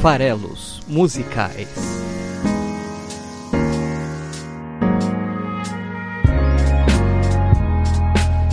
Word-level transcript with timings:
Farelos 0.00 0.80
Musicais. 0.86 1.68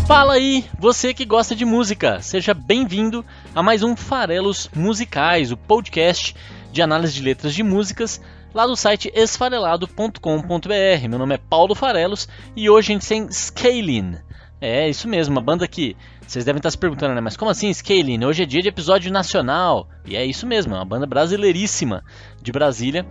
Fala 0.08 0.34
aí, 0.34 0.66
você 0.80 1.14
que 1.14 1.24
gosta 1.24 1.56
de 1.56 1.64
música, 1.64 2.20
seja 2.20 2.52
bem-vindo 2.56 3.24
a 3.54 3.62
mais 3.62 3.84
um 3.84 3.96
Farelos 3.96 4.72
Musicais, 4.76 5.52
o 5.52 5.58
podcast 5.58 6.36
de 6.72 6.82
análise 6.82 7.14
de 7.14 7.22
letras 7.22 7.54
de 7.54 7.62
músicas 7.62 8.20
lá 8.52 8.66
do 8.66 8.76
site 8.76 9.12
esfarelado.com.br. 9.14 11.08
Meu 11.08 11.20
nome 11.20 11.36
é 11.36 11.38
Paulo 11.38 11.76
Farelos 11.76 12.28
e 12.56 12.72
hoje 12.72 12.92
a 12.92 12.96
gente 12.96 13.08
tem 13.08 13.28
Scaling. 13.32 14.25
É, 14.62 14.90
isso 14.90 15.08
mesmo, 15.08 15.36
uma 15.36 15.42
banda 15.42 15.68
que 15.68 15.98
vocês 16.26 16.46
devem 16.46 16.60
estar 16.60 16.72
se 16.72 16.78
perguntando, 16.78 17.14
né? 17.14 17.22
Mas 17.22 17.38
como 17.38 17.52
assim 17.52 17.72
Scaling? 17.72 18.24
Hoje 18.24 18.44
é 18.44 18.46
dia 18.46 18.62
de 18.62 18.70
episódio 18.70 19.12
nacional. 19.12 19.88
E 20.06 20.16
é 20.16 20.26
isso 20.26 20.48
mesmo, 20.48 20.74
é 20.74 20.78
uma 20.78 20.86
banda 20.86 21.06
brasileiríssima 21.06 22.04
de 22.42 22.52
Brasília. 22.52 23.06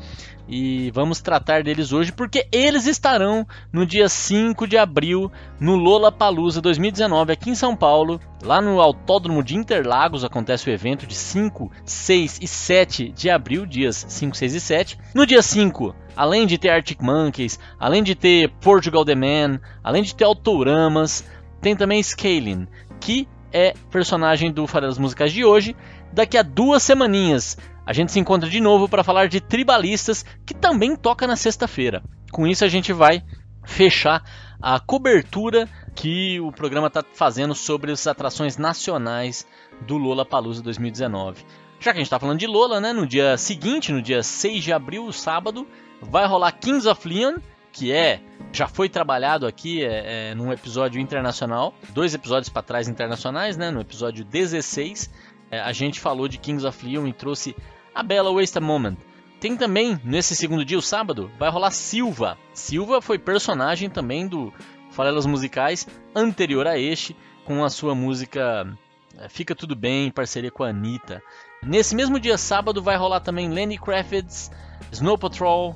E 0.49 0.91
vamos 0.91 1.21
tratar 1.21 1.63
deles 1.63 1.93
hoje 1.93 2.13
porque 2.13 2.47
eles 2.53 2.87
estarão 2.87 3.47
no 3.73 3.87
dia 3.87 4.09
5 4.09 4.67
de 4.67 4.77
abril 4.77 5.33
no 5.59 5.75
Lola 5.75 6.13
Palusa 6.13 6.61
2019 6.61 7.33
aqui 7.33 7.51
em 7.51 7.55
São 7.55 7.75
Paulo. 7.75 8.21
Lá 8.43 8.61
no 8.61 8.81
Autódromo 8.81 9.43
de 9.43 9.57
Interlagos 9.57 10.25
acontece 10.25 10.69
o 10.69 10.73
evento 10.73 11.07
de 11.07 11.15
5, 11.15 11.71
6 11.85 12.41
e 12.43 12.47
7 12.47 13.09
de 13.11 13.31
abril, 13.31 13.65
dias 13.65 14.05
5, 14.09 14.37
6 14.37 14.55
e 14.55 14.61
7. 14.61 14.99
No 15.15 15.25
dia 15.25 15.41
5, 15.41 15.95
além 16.15 16.47
de 16.47 16.59
ter 16.59 16.69
Arctic 16.69 17.01
Monkeys, 17.01 17.59
além 17.79 18.03
de 18.03 18.15
ter 18.15 18.51
Portugal 18.61 19.05
The 19.05 19.15
Man, 19.15 19.61
além 19.83 20.03
de 20.03 20.15
ter 20.15 20.25
Autoramas, 20.25 21.25
tem 21.65 21.75
também 21.75 22.03
Scaling, 22.03 22.69
que 23.01 23.27
é 23.51 23.73
personagem 23.91 24.53
do 24.53 24.67
Farelas 24.67 24.99
Musicais 24.99 25.33
de 25.33 25.47
hoje. 25.47 25.75
Daqui 26.13 26.37
a 26.37 26.43
duas 26.43 26.83
semaninhas 26.83 27.57
a 27.87 27.93
gente 27.95 28.13
se 28.13 28.21
encontra 28.21 28.51
de 28.51 28.61
novo 28.61 28.87
para 28.87 29.03
falar 29.03 29.29
de 29.29 29.41
Tribalistas, 29.41 30.27
que 30.45 30.53
também 30.53 30.95
toca 30.95 31.27
na 31.27 31.37
sexta-feira. 31.37 32.03
Com 32.31 32.47
isso 32.47 32.67
a 32.67 32.69
gente 32.69 32.93
vai 32.93 33.23
fechar 33.65 34.23
a 34.61 34.79
cobertura 34.79 35.67
que 35.95 36.39
o 36.39 36.53
programa 36.53 36.89
está 36.89 37.03
fazendo 37.15 37.55
sobre 37.55 37.93
as 37.93 38.07
atrações 38.07 38.59
nacionais 38.59 39.47
do 39.87 39.97
Lola 39.97 40.27
Palusa 40.27 40.63
2019. 40.63 41.47
Já 41.81 41.93
que 41.93 41.97
a 41.97 42.01
gente 42.01 42.09
está 42.09 42.21
falando 42.21 42.41
de 42.41 42.47
Lola, 42.47 42.79
né, 42.79 42.93
no 42.93 43.07
dia 43.07 43.39
seguinte, 43.39 43.91
no 43.91 44.03
dia 44.03 44.23
6 44.23 44.63
de 44.63 44.71
abril, 44.71 45.11
sábado, 45.13 45.67
vai 46.03 46.27
rolar 46.27 46.53
Kings 46.53 46.87
of 46.87 47.09
Leon, 47.09 47.37
que 47.75 47.93
é 47.93 48.21
já 48.53 48.69
foi 48.69 48.89
trabalhado 48.89 49.49
aqui 49.49 49.85
é, 49.85 50.31
é, 50.31 50.35
num 50.35 50.53
episódio 50.53 51.01
internacional, 51.01 51.75
dois 51.91 52.15
episódios 52.15 52.49
para 52.49 52.63
trás 52.63 52.87
internacionais, 52.87 53.57
né? 53.57 53.69
No 53.73 53.81
episódio 53.81 54.25
16, 54.25 55.11
é, 55.51 55.61
a 55.61 55.73
gente 55.73 55.99
falou 55.99 56.29
de 56.29 56.39
Kings 56.39 56.65
of 56.65 56.87
Leon 56.87 57.09
e 57.09 57.13
trouxe 57.13 57.55
a 57.93 58.01
bela 58.01 58.33
Waste 58.33 58.59
a 58.59 58.61
Moment. 58.61 58.97
Tem 59.41 59.57
também, 59.57 60.01
nesse 60.05 60.37
segundo 60.37 60.65
dia, 60.65 60.79
o 60.79 60.83
sábado, 60.83 61.31
vai 61.37 61.51
rolar 61.51 61.73
Silva. 61.73 62.39
Silva 62.55 63.03
foi 63.03 63.19
personagem 63.19 63.91
também 63.91 64.29
do 64.29 64.55
Falelas 64.91 65.27
Musicais 65.27 65.87
anterior 66.15 66.69
a 66.69 66.79
este, 66.79 67.17
com 67.45 67.65
a 67.65 67.69
sua 67.69 67.93
música 67.93 68.73
é, 69.19 69.29
Fica 69.29 69.53
Tudo 69.53 69.75
Bem, 69.75 70.07
em 70.07 70.13
parceria 70.13 70.51
com 70.51 70.63
a 70.63 70.69
Anitta. 70.69 71.21
Nesse 71.61 71.97
mesmo 71.97 72.21
dia, 72.21 72.39
sábado, 72.39 72.81
vai 72.81 72.97
rolar 72.97 73.19
também 73.19 73.49
Lenny 73.49 73.79
Kravitz, 73.79 74.53
Snow 74.93 75.19
Patrol, 75.19 75.75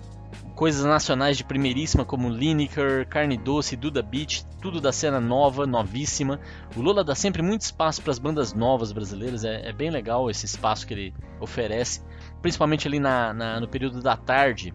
coisas 0.58 0.84
nacionais 0.84 1.36
de 1.36 1.44
primeiríssima 1.44 2.04
como 2.04 2.28
Lineker, 2.28 3.06
Carne 3.06 3.36
Doce, 3.36 3.76
Duda 3.76 4.02
Beat, 4.02 4.42
tudo 4.60 4.80
da 4.80 4.90
cena 4.90 5.20
nova, 5.20 5.64
novíssima. 5.68 6.40
O 6.74 6.80
Lula 6.80 7.04
dá 7.04 7.14
sempre 7.14 7.42
muito 7.42 7.60
espaço 7.60 8.02
para 8.02 8.10
as 8.10 8.18
bandas 8.18 8.52
novas 8.52 8.90
brasileiras, 8.90 9.44
é, 9.44 9.68
é, 9.68 9.72
bem 9.72 9.88
legal 9.88 10.28
esse 10.28 10.46
espaço 10.46 10.84
que 10.84 10.92
ele 10.92 11.14
oferece, 11.38 12.02
principalmente 12.42 12.88
ali 12.88 12.98
na, 12.98 13.32
na, 13.32 13.60
no 13.60 13.68
período 13.68 14.02
da 14.02 14.16
tarde. 14.16 14.74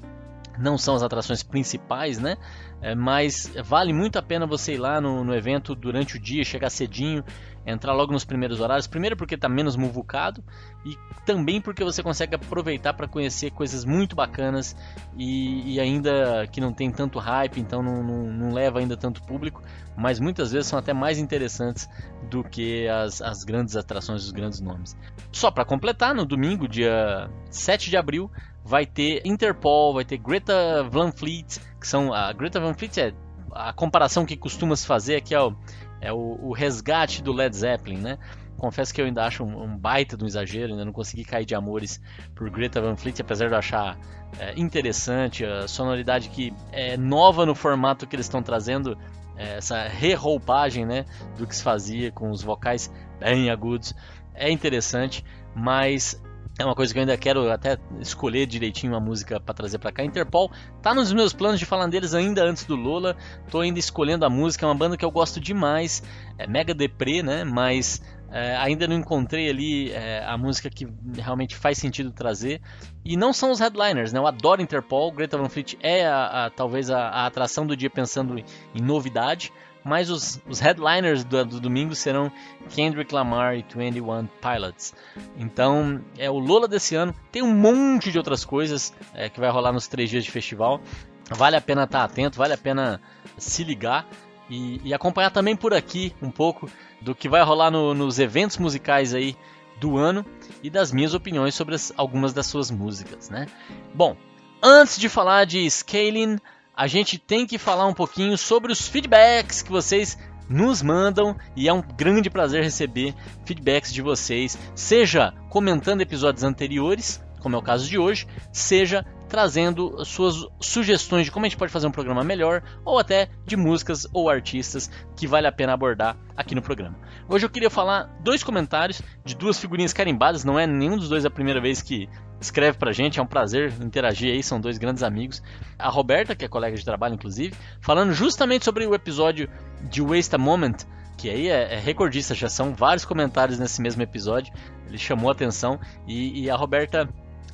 Não 0.57 0.77
são 0.77 0.95
as 0.95 1.03
atrações 1.03 1.41
principais, 1.41 2.19
né? 2.19 2.37
É, 2.81 2.93
mas 2.93 3.51
vale 3.63 3.93
muito 3.93 4.19
a 4.19 4.21
pena 4.21 4.45
você 4.45 4.73
ir 4.73 4.77
lá 4.77 4.99
no, 4.99 5.23
no 5.23 5.33
evento 5.33 5.73
durante 5.73 6.17
o 6.17 6.19
dia, 6.19 6.43
chegar 6.43 6.69
cedinho 6.69 7.23
entrar 7.65 7.93
logo 7.93 8.11
nos 8.11 8.25
primeiros 8.25 8.59
horários. 8.59 8.87
Primeiro 8.87 9.15
porque 9.15 9.35
está 9.35 9.47
menos 9.47 9.75
muvucado 9.75 10.43
e 10.85 10.97
também 11.25 11.61
porque 11.61 11.83
você 11.83 12.03
consegue 12.03 12.35
aproveitar 12.35 12.93
para 12.93 13.07
conhecer 13.07 13.51
coisas 13.51 13.85
muito 13.85 14.15
bacanas 14.15 14.75
e, 15.17 15.75
e, 15.75 15.79
ainda 15.79 16.47
que 16.51 16.59
não 16.59 16.73
tem 16.73 16.91
tanto 16.91 17.19
hype, 17.19 17.59
então 17.59 17.81
não, 17.81 18.03
não, 18.03 18.31
não, 18.31 18.53
leva 18.53 18.79
ainda 18.79 18.97
tanto 18.97 19.23
público, 19.23 19.63
mas 19.95 20.19
muitas 20.19 20.51
vezes 20.51 20.67
são 20.67 20.77
até 20.77 20.93
mais 20.93 21.17
interessantes 21.17 21.89
do 22.29 22.43
que 22.43 22.87
as, 22.87 23.21
as 23.21 23.43
grandes 23.43 23.75
atrações 23.75 24.23
dos 24.23 24.31
grandes 24.31 24.59
nomes. 24.59 24.97
Só 25.31 25.49
para 25.49 25.63
completar, 25.63 26.13
no 26.13 26.25
domingo, 26.25 26.67
dia 26.67 27.29
7 27.49 27.89
de 27.89 27.97
abril, 27.97 28.29
vai 28.63 28.85
ter 28.85 29.21
Interpol, 29.25 29.93
vai 29.93 30.05
ter 30.05 30.17
Greta 30.17 30.83
Van 30.89 31.11
Fleet, 31.11 31.59
que 31.79 31.87
são 31.87 32.13
a 32.13 32.31
Greta 32.31 32.59
Van 32.59 32.73
Fleet 32.73 32.97
é 32.99 33.13
a 33.51 33.71
comparação 33.71 34.25
que 34.25 34.35
costuma 34.35 34.75
se 34.75 34.85
fazer 34.85 35.17
aqui 35.17 35.35
é 35.35 35.41
o, 35.41 35.55
é 36.01 36.11
o, 36.11 36.39
o, 36.41 36.53
resgate 36.53 37.21
do 37.21 37.31
Led 37.31 37.55
Zeppelin, 37.55 37.97
né? 37.97 38.17
Confesso 38.57 38.93
que 38.93 39.01
eu 39.01 39.05
ainda 39.05 39.25
acho 39.25 39.43
um, 39.43 39.63
um, 39.63 39.77
baita 39.77 40.17
de 40.17 40.23
um 40.23 40.27
exagero, 40.27 40.71
ainda 40.71 40.85
não 40.85 40.93
consegui 40.93 41.23
cair 41.23 41.45
de 41.45 41.53
amores 41.53 42.01
por 42.33 42.49
Greta 42.49 42.81
Van 42.81 42.95
Fleet, 42.95 43.19
apesar 43.19 43.47
de 43.47 43.53
eu 43.53 43.59
achar 43.59 43.97
é, 44.39 44.59
interessante 44.59 45.45
a 45.45 45.67
sonoridade 45.67 46.29
que 46.29 46.53
é 46.71 46.97
nova 46.97 47.45
no 47.45 47.53
formato 47.53 48.07
que 48.07 48.15
eles 48.15 48.25
estão 48.25 48.41
trazendo, 48.41 48.97
é, 49.35 49.57
essa 49.57 49.83
reroupagem, 49.83 50.85
né, 50.85 51.05
do 51.37 51.45
que 51.45 51.55
se 51.55 51.63
fazia 51.63 52.11
com 52.11 52.31
os 52.31 52.41
vocais 52.41 52.91
bem 53.19 53.49
agudos, 53.49 53.93
é 54.33 54.49
interessante, 54.49 55.23
mas 55.55 56.19
é 56.57 56.63
uma 56.63 56.75
coisa 56.75 56.93
que 56.93 56.99
eu 56.99 57.01
ainda 57.01 57.17
quero 57.17 57.51
até 57.51 57.77
escolher 57.99 58.45
direitinho 58.45 58.93
uma 58.93 58.99
música 58.99 59.39
para 59.39 59.55
trazer 59.55 59.79
para 59.79 59.91
cá. 59.91 60.03
Interpol 60.03 60.51
tá 60.81 60.93
nos 60.93 61.11
meus 61.11 61.33
planos 61.33 61.59
de 61.59 61.65
falar 61.65 61.87
deles 61.87 62.13
ainda 62.13 62.43
antes 62.43 62.63
do 62.63 62.75
Lola. 62.75 63.17
Tô 63.49 63.61
ainda 63.61 63.79
escolhendo 63.79 64.23
a 64.23 64.29
música, 64.29 64.65
é 64.65 64.69
uma 64.69 64.75
banda 64.75 64.95
que 64.95 65.03
eu 65.03 65.09
gosto 65.09 65.39
demais. 65.39 66.03
É 66.37 66.45
mega 66.45 66.73
deprê, 66.73 67.23
né? 67.23 67.43
Mas 67.43 68.03
é, 68.31 68.55
ainda 68.57 68.87
não 68.87 68.95
encontrei 68.95 69.49
ali 69.49 69.91
é, 69.91 70.23
a 70.25 70.37
música 70.37 70.69
que 70.69 70.87
realmente 71.17 71.55
faz 71.55 71.79
sentido 71.79 72.11
trazer. 72.11 72.61
E 73.03 73.17
não 73.17 73.33
são 73.33 73.49
os 73.49 73.59
headliners, 73.59 74.13
né? 74.13 74.19
Eu 74.19 74.27
adoro 74.27 74.61
Interpol. 74.61 75.11
Greta 75.11 75.37
Van 75.37 75.49
Fleet 75.49 75.75
é 75.81 76.05
a, 76.05 76.45
a 76.45 76.49
talvez 76.51 76.91
a, 76.91 76.99
a, 76.99 77.25
atração 77.25 77.65
do 77.65 77.75
dia 77.75 77.89
pensando 77.89 78.37
em 78.37 78.81
novidade 78.81 79.51
mas 79.83 80.09
os, 80.09 80.41
os 80.47 80.59
headliners 80.59 81.23
do, 81.23 81.45
do, 81.45 81.59
domingo 81.59 81.93
serão 81.95 82.31
Kendrick 82.69 83.13
Lamar 83.13 83.55
e 83.57 83.65
21 83.75 84.27
Pilots. 84.41 84.93
Então, 85.37 86.01
é 86.17 86.29
o 86.29 86.39
Lola 86.39 86.67
desse 86.67 86.95
ano. 86.95 87.13
Tem 87.31 87.41
um 87.41 87.53
monte 87.53 88.11
de 88.11 88.17
outras 88.17 88.45
coisas 88.45 88.93
é, 89.13 89.29
que 89.29 89.39
vai 89.39 89.49
rolar 89.49 89.71
nos 89.71 89.87
três 89.87 90.09
dias 90.09 90.23
de 90.23 90.31
festival. 90.31 90.81
Vale 91.29 91.55
a 91.55 91.61
pena 91.61 91.83
estar 91.83 92.03
atento, 92.03 92.37
vale 92.37 92.53
a 92.53 92.57
pena 92.57 93.01
se 93.37 93.63
ligar 93.63 94.07
e, 94.49 94.81
e 94.83 94.93
acompanhar 94.93 95.31
também 95.31 95.55
por 95.55 95.73
aqui 95.73 96.13
um 96.21 96.29
pouco 96.29 96.69
do 97.01 97.15
que 97.15 97.29
vai 97.29 97.43
rolar 97.43 97.71
no, 97.71 97.93
nos 97.93 98.19
eventos 98.19 98.57
musicais 98.57 99.13
aí 99.13 99.35
do 99.79 99.97
ano 99.97 100.25
e 100.61 100.69
das 100.69 100.91
minhas 100.91 101.13
opiniões 101.13 101.55
sobre 101.55 101.75
as, 101.75 101.91
algumas 101.97 102.33
das 102.33 102.47
suas 102.47 102.69
músicas, 102.69 103.29
né? 103.29 103.47
Bom, 103.93 104.15
antes 104.61 104.97
de 104.97 105.09
falar 105.09 105.45
de 105.45 105.69
Scaling, 105.69 106.37
a 106.75 106.87
gente 106.87 107.17
tem 107.17 107.45
que 107.45 107.57
falar 107.57 107.85
um 107.85 107.93
pouquinho 107.93 108.37
sobre 108.37 108.71
os 108.71 108.87
feedbacks 108.87 109.61
que 109.61 109.71
vocês 109.71 110.17
nos 110.49 110.81
mandam 110.81 111.37
e 111.55 111.67
é 111.67 111.73
um 111.73 111.81
grande 111.81 112.29
prazer 112.29 112.63
receber 112.63 113.13
feedbacks 113.45 113.93
de 113.93 114.01
vocês, 114.01 114.57
seja 114.75 115.33
comentando 115.49 116.01
episódios 116.01 116.43
anteriores, 116.43 117.23
como 117.39 117.55
é 117.55 117.59
o 117.59 117.61
caso 117.61 117.87
de 117.87 117.97
hoje, 117.97 118.27
seja 118.51 119.05
trazendo 119.27 120.05
suas 120.05 120.47
sugestões 120.59 121.25
de 121.25 121.31
como 121.31 121.45
a 121.45 121.49
gente 121.49 121.57
pode 121.57 121.71
fazer 121.71 121.87
um 121.87 121.91
programa 121.91 122.23
melhor, 122.23 122.61
ou 122.85 122.99
até 122.99 123.29
de 123.45 123.57
músicas 123.57 124.07
ou 124.13 124.29
artistas 124.29 124.91
que 125.15 125.25
vale 125.25 125.47
a 125.47 125.51
pena 125.51 125.73
abordar 125.73 126.15
aqui 126.37 126.53
no 126.53 126.61
programa. 126.61 126.95
Hoje 127.27 127.45
eu 127.45 127.49
queria 127.49 127.69
falar 127.69 128.03
dois 128.21 128.43
comentários 128.43 129.01
de 129.25 129.35
duas 129.35 129.59
figurinhas 129.59 129.91
carimbadas, 129.91 130.43
não 130.43 130.59
é 130.59 130.67
nenhum 130.67 130.97
dos 130.97 131.09
dois 131.09 131.25
a 131.25 131.31
primeira 131.31 131.59
vez 131.59 131.81
que 131.81 132.07
escreve 132.43 132.77
pra 132.77 132.91
gente, 132.91 133.19
é 133.19 133.23
um 133.23 133.27
prazer 133.27 133.73
interagir 133.81 134.33
aí, 134.33 134.43
são 134.43 134.59
dois 134.59 134.77
grandes 134.77 135.03
amigos. 135.03 135.41
A 135.77 135.89
Roberta, 135.89 136.35
que 136.35 136.45
é 136.45 136.47
colega 136.47 136.75
de 136.75 136.85
trabalho 136.85 137.15
inclusive, 137.15 137.55
falando 137.81 138.13
justamente 138.13 138.65
sobre 138.65 138.85
o 138.85 138.93
episódio 138.93 139.49
de 139.89 140.01
Waste 140.01 140.35
a 140.35 140.37
Moment, 140.37 140.77
que 141.17 141.29
aí 141.29 141.47
é, 141.47 141.75
é 141.75 141.79
recordista, 141.79 142.35
já 142.35 142.49
são 142.49 142.73
vários 142.73 143.05
comentários 143.05 143.57
nesse 143.57 143.81
mesmo 143.81 144.01
episódio, 144.01 144.53
ele 144.87 144.97
chamou 144.97 145.29
a 145.29 145.31
atenção 145.33 145.79
e, 146.07 146.43
e 146.43 146.49
a 146.49 146.55
Roberta 146.55 147.07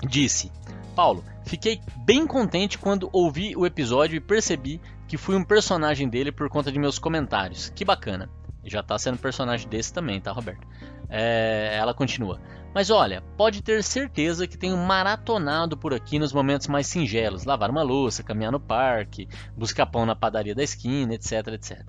disse: 0.08 0.52
Paulo, 0.96 1.24
fiquei 1.46 1.80
bem 1.98 2.26
contente 2.26 2.78
quando 2.78 3.10
ouvi 3.14 3.56
o 3.56 3.66
episódio 3.66 4.18
e 4.18 4.20
percebi 4.20 4.82
que 5.08 5.18
fui 5.18 5.36
um 5.36 5.44
personagem 5.44 6.08
dele 6.08 6.32
por 6.32 6.50
conta 6.50 6.72
de 6.72 6.80
meus 6.80 7.00
comentários. 7.00 7.70
Que 7.70 7.86
bacana. 7.86 8.30
Já 8.64 8.84
tá 8.84 8.98
sendo 9.00 9.18
personagem 9.18 9.68
desse 9.68 9.94
também, 9.94 10.20
tá, 10.20 10.32
Roberto? 10.32 10.68
É, 11.10 11.76
ela 11.78 11.94
continua. 11.94 12.40
Mas 12.74 12.89
olha, 12.89 13.21
pode 13.36 13.62
ter 13.62 13.83
certeza 13.83 14.48
que 14.48 14.57
tenho 14.57 14.77
maratonado 14.77 15.75
por 15.75 15.94
aqui 15.94 16.19
nos 16.19 16.31
momentos 16.31 16.68
mais 16.68 16.88
singelos, 16.88 17.44
lavar 17.44 17.69
uma 17.69 17.81
louça, 17.81 18.24
caminhar 18.24 18.51
no 18.51 18.60
parque, 18.60 19.27
buscar 19.57 19.88
pão 19.88 20.06
na 20.06 20.16
padaria 20.16 20.54
da 20.54 20.63
esquina, 20.63 21.16
etc, 21.16 21.48
etc. 21.48 21.83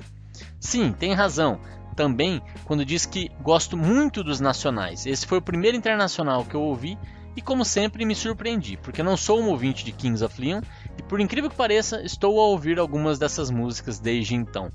Sim, 0.58 0.92
tem 0.92 1.12
razão. 1.12 1.60
Também 1.94 2.40
quando 2.64 2.84
diz 2.84 3.04
que 3.04 3.30
gosto 3.42 3.76
muito 3.76 4.24
dos 4.24 4.40
nacionais. 4.40 5.04
Esse 5.04 5.26
foi 5.26 5.38
o 5.38 5.42
primeiro 5.42 5.76
internacional 5.76 6.44
que 6.44 6.54
eu 6.54 6.62
ouvi 6.62 6.98
e 7.36 7.42
como 7.42 7.64
sempre 7.64 8.04
me 8.04 8.14
surpreendi, 8.14 8.76
porque 8.78 9.02
não 9.02 9.16
sou 9.16 9.40
um 9.40 9.48
ouvinte 9.48 9.84
de 9.84 9.92
Kings 9.92 10.24
of 10.24 10.40
Leon 10.40 10.62
e 10.98 11.02
por 11.02 11.20
incrível 11.20 11.50
que 11.50 11.56
pareça, 11.56 12.02
estou 12.02 12.40
a 12.40 12.44
ouvir 12.46 12.78
algumas 12.78 13.18
dessas 13.18 13.50
músicas 13.50 13.98
desde 13.98 14.34
então. 14.34 14.72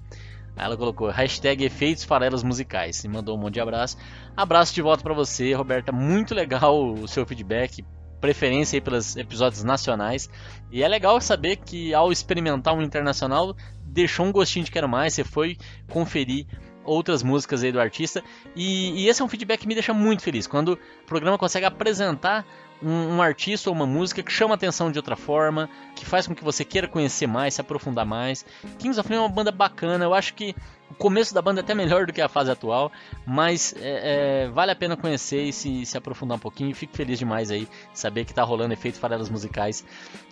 Ela 0.56 0.78
colocou 0.78 1.10
hashtag 1.10 1.64
efeitos 1.64 2.04
farelas 2.04 2.44
musicais 2.44 3.04
e 3.04 3.08
mandou 3.08 3.38
um 3.38 3.42
monte 3.42 3.56
de 3.56 3.60
abraço. 3.60 3.98
Abraço 4.36 4.74
de 4.74 4.82
volta 4.82 5.04
para 5.04 5.14
você, 5.14 5.54
Roberta. 5.54 5.92
Muito 5.92 6.34
legal 6.34 6.94
o 6.94 7.08
seu 7.08 7.26
feedback 7.26 7.84
preferência 8.22 8.78
aí 8.78 8.82
pelos 8.82 9.16
episódios 9.16 9.64
nacionais. 9.64 10.30
E 10.72 10.82
é 10.82 10.88
legal 10.88 11.20
saber 11.22 11.58
que 11.58 11.94
ao 11.94 12.12
experimentar 12.12 12.74
um 12.74 12.82
internacional, 12.82 13.56
deixou 13.84 14.26
um 14.26 14.32
gostinho 14.32 14.66
de 14.66 14.72
quero 14.72 14.90
mais, 14.90 15.14
você 15.14 15.24
foi 15.24 15.58
conferir 15.90 16.48
outras 16.84 17.22
músicas 17.22 17.64
aí 17.64 17.72
do 17.72 17.80
artista. 17.80 18.24
E, 18.56 19.04
e 19.04 19.08
esse 19.08 19.22
é 19.22 19.26
um 19.26 19.30
feedback 19.30 19.62
que 19.62 19.68
me 19.68 19.74
deixa 19.74 19.94
muito 19.94 20.24
feliz. 20.24 20.48
Quando 20.48 20.74
o 20.74 21.06
programa 21.06 21.38
consegue 21.38 21.66
apresentar 21.66 22.46
um, 22.82 23.16
um, 23.16 23.22
artista 23.22 23.70
ou 23.70 23.76
uma 23.76 23.86
música 23.86 24.22
que 24.22 24.32
chama 24.32 24.54
a 24.54 24.56
atenção 24.56 24.92
de 24.92 25.00
outra 25.00 25.16
forma, 25.16 25.70
que 25.96 26.06
faz 26.06 26.28
com 26.28 26.36
que 26.36 26.44
você 26.44 26.64
queira 26.64 26.88
conhecer 26.88 27.28
mais, 27.28 27.54
se 27.54 27.62
aprofundar 27.62 28.06
mais. 28.06 28.46
Kings 28.80 29.00
of 29.00 29.10
Leon 29.10 29.24
é 29.24 29.26
uma 29.26 29.30
banda 29.30 29.52
bacana, 29.52 30.04
eu 30.06 30.14
acho 30.14 30.34
que 30.34 30.56
o 30.90 30.94
começo 30.94 31.34
da 31.34 31.42
banda 31.42 31.62
é 31.62 31.64
até 31.64 31.74
melhor 31.74 32.06
do 32.06 32.14
que 32.14 32.22
a 32.22 32.30
fase 32.30 32.52
atual, 32.52 32.92
mas 33.26 33.74
é, 33.80 34.44
é, 34.44 34.50
vale 34.50 34.72
a 34.72 34.76
pena 34.76 34.96
conhecer 34.96 35.44
e 35.44 35.52
se, 35.52 35.86
se, 35.86 35.98
aprofundar 35.98 36.38
um 36.38 36.40
pouquinho. 36.40 36.76
Fico 36.76 36.96
feliz 36.96 37.18
demais 37.18 37.50
aí 37.50 37.68
saber 37.94 38.24
que 38.24 38.32
está 38.32 38.44
rolando 38.44 38.74
efeitos 38.74 39.00
farelas 39.00 39.30
musicais 39.30 39.84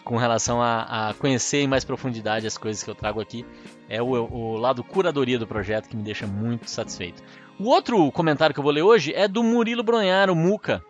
com 0.04 0.16
relação 0.16 0.62
a, 0.62 1.10
a, 1.10 1.13
conhecer 1.16 1.62
em 1.62 1.68
mais 1.68 1.84
profundidade 1.84 2.45
as 2.45 2.57
coisas 2.57 2.84
que 2.84 2.90
eu 2.90 2.95
trago 2.95 3.19
aqui. 3.19 3.45
É 3.90 4.01
o, 4.01 4.07
o 4.07 4.57
lado 4.57 4.84
curadoria 4.84 5.40
do 5.40 5.48
projeto 5.48 5.90
que 5.90 5.98
me 5.98 6.04
deixa 6.04 6.28
muito 6.28 6.69
satisfeito. 6.69 7.24
O 7.60 7.66
outro 7.69 8.12
comentário 8.12 8.54
que 8.54 8.60
eu 8.60 8.63
vou 8.63 8.72
ler 8.72 8.84
hoje 8.84 9.12
é 9.13 9.28
do 9.28 9.44
Murilo 9.44 9.84
Bronharo, 9.84 10.36
Muca 10.36 10.84